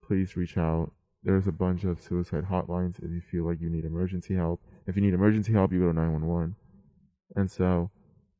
[0.01, 0.93] please reach out
[1.25, 4.61] there's a bunch of suicide hotlines if you feel like you need emergency help.
[4.85, 6.55] If you need emergency help, you go to 911.
[7.35, 7.89] And so,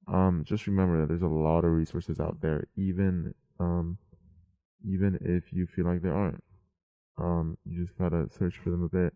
[0.08, 3.98] um, just remember that there's a lot of resources out there, even, um,
[4.88, 6.44] even if you feel like there aren't.
[7.18, 9.16] Um, you just gotta search for them a bit.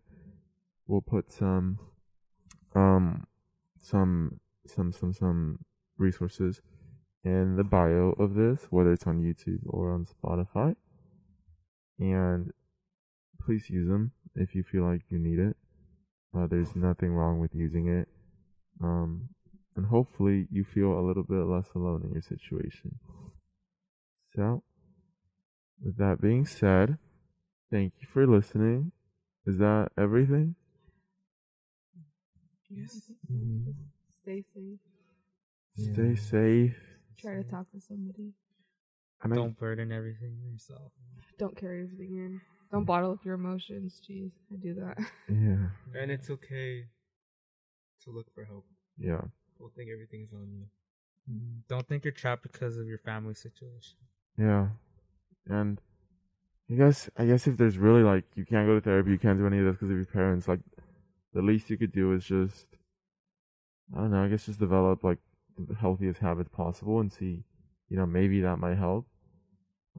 [0.88, 1.78] We'll put some,
[2.74, 3.24] um,
[3.80, 5.60] some, some, some, some
[5.96, 6.60] resources
[7.22, 10.74] in the bio of this, whether it's on YouTube or on Spotify.
[12.00, 12.50] And
[13.44, 15.56] please use them if you feel like you need it.
[16.36, 18.08] Uh, there's nothing wrong with using it.
[18.82, 19.28] Um,
[19.76, 22.98] and hopefully you feel a little bit less alone in your situation.
[24.34, 24.62] So,
[25.82, 26.98] with that being said,
[27.70, 28.92] thank you for listening.
[29.46, 30.54] Is that everything?
[32.68, 33.10] Yes.
[33.32, 33.74] Mhm.
[34.14, 34.78] Stay safe.
[35.74, 36.76] Stay safe.
[37.16, 38.34] Try to talk to somebody.
[39.22, 40.92] And I- Don't burden everything yourself.
[41.38, 42.40] Don't carry everything in.
[42.72, 44.00] Don't bottle up your emotions.
[44.08, 44.98] Jeez, I do that.
[45.28, 45.68] yeah,
[46.00, 46.84] And it's okay
[48.04, 48.64] to look for help.
[48.98, 49.20] yeah,
[49.58, 50.64] Don't think everything's on you.
[51.30, 53.96] Mm, Don't think you're trapped because of your family situation.
[54.38, 54.68] yeah.
[55.48, 55.80] And
[56.70, 59.38] I guess, I guess if there's really like you can't go to therapy, you can't
[59.38, 60.46] do any of this because of your parents.
[60.46, 60.60] Like,
[61.34, 62.66] the least you could do is just,
[63.96, 64.22] I don't know.
[64.22, 65.18] I guess just develop like
[65.58, 67.42] the healthiest habits possible and see,
[67.88, 69.06] you know, maybe that might help.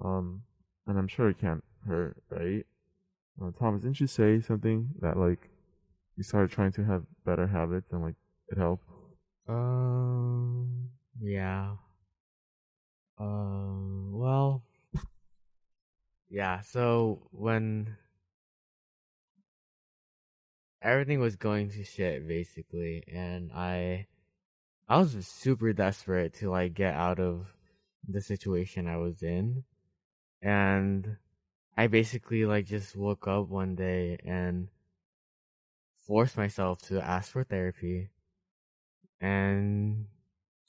[0.04, 0.44] Um,
[0.88, 2.66] and I'm sure it can't hurt, right?
[3.42, 5.50] Uh, Thomas, didn't you say something that like
[6.18, 8.16] you started trying to have better habits and like
[8.50, 8.86] it helped?
[9.48, 10.90] Um.
[11.20, 11.76] Yeah.
[13.18, 14.12] Um.
[14.14, 14.64] Well.
[16.30, 16.62] Yeah.
[16.62, 17.98] So when
[20.82, 24.08] everything was going to shit, basically, and I,
[24.88, 27.54] I was super desperate to like get out of
[28.08, 29.64] the situation I was in,
[30.42, 31.18] and
[31.78, 34.68] I basically like just woke up one day and
[36.06, 38.10] forced myself to ask for therapy
[39.22, 40.08] and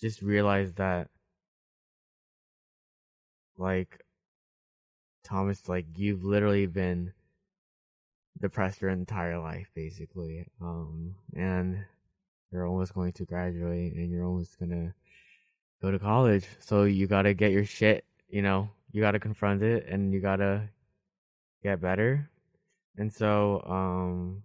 [0.01, 1.09] just realized that
[3.57, 4.05] like
[5.25, 7.13] Thomas like you've literally been
[8.41, 11.85] depressed your entire life basically um and
[12.51, 14.93] you're almost going to graduate and you're almost going to
[15.81, 16.47] go to college.
[16.61, 20.13] So you got to get your shit you know you got to confront it and
[20.13, 20.69] you got to
[21.63, 22.29] get better
[22.97, 24.43] and so um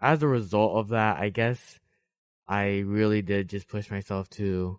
[0.00, 1.78] as a result of that I guess
[2.48, 4.78] I really did just push myself to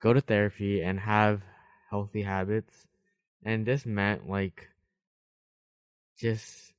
[0.00, 1.42] go to therapy and have
[1.88, 2.86] healthy habits.
[3.42, 4.68] And this meant like
[6.18, 6.74] just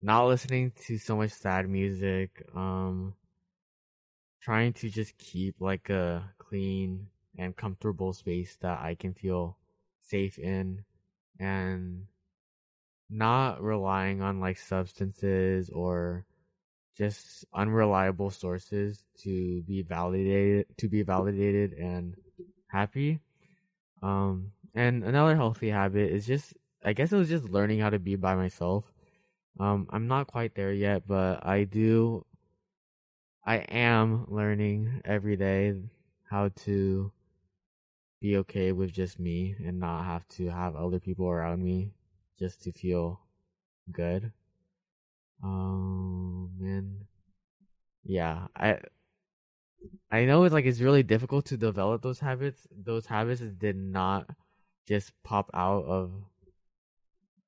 [0.00, 3.14] not listening to so much sad music, um
[4.40, 9.56] trying to just keep like a clean and comfortable space that I can feel
[10.02, 10.84] safe in
[11.40, 12.06] and
[13.10, 16.26] not relying on like substances or
[16.96, 22.14] just unreliable sources to be validated to be validated and
[22.68, 23.20] happy
[24.02, 27.98] Um, and another healthy habit is just, I guess it was just learning how to
[27.98, 28.84] be by myself.
[29.58, 32.26] Um, I'm not quite there yet, but I do,
[33.46, 35.74] I am learning every day
[36.24, 37.12] how to
[38.20, 41.92] be okay with just me and not have to have other people around me
[42.38, 43.20] just to feel
[43.92, 44.32] good.
[45.42, 47.06] Um, and
[48.04, 48.78] yeah, I
[50.10, 52.66] I know it's like it's really difficult to develop those habits.
[52.70, 54.28] Those habits did not
[54.86, 56.12] just pop out of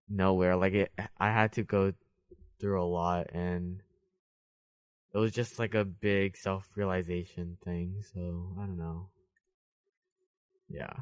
[0.09, 0.57] nowhere.
[0.57, 1.93] Like it, I had to go
[2.61, 3.83] through a lot, and
[5.13, 8.03] it was just like a big self realization thing.
[8.15, 9.09] So I don't know.
[10.69, 10.93] Yeah,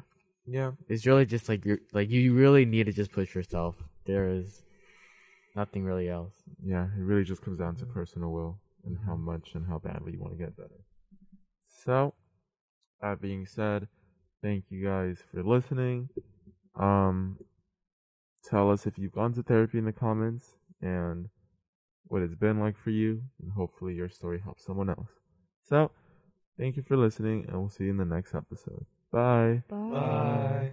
[0.47, 0.71] Yeah.
[0.87, 3.75] it's really just like you like you really need to just push yourself.
[4.05, 4.63] There is
[5.55, 6.33] nothing really else.
[6.63, 6.85] Yeah.
[6.85, 10.19] It really just comes down to personal will and how much and how badly you
[10.19, 10.85] want to get better.
[11.67, 12.13] So,
[13.01, 13.87] that being said,
[14.41, 16.09] thank you guys for listening.
[16.79, 17.37] Um,
[18.43, 21.29] tell us if you've gone to therapy in the comments and
[22.07, 25.09] what it's been like for you, and hopefully your story helps someone else.
[25.67, 25.91] So,
[26.57, 28.85] thank you for listening, and we'll see you in the next episode.
[29.15, 29.63] Bye.
[29.69, 30.69] Bye.
[30.69, 30.71] Bye.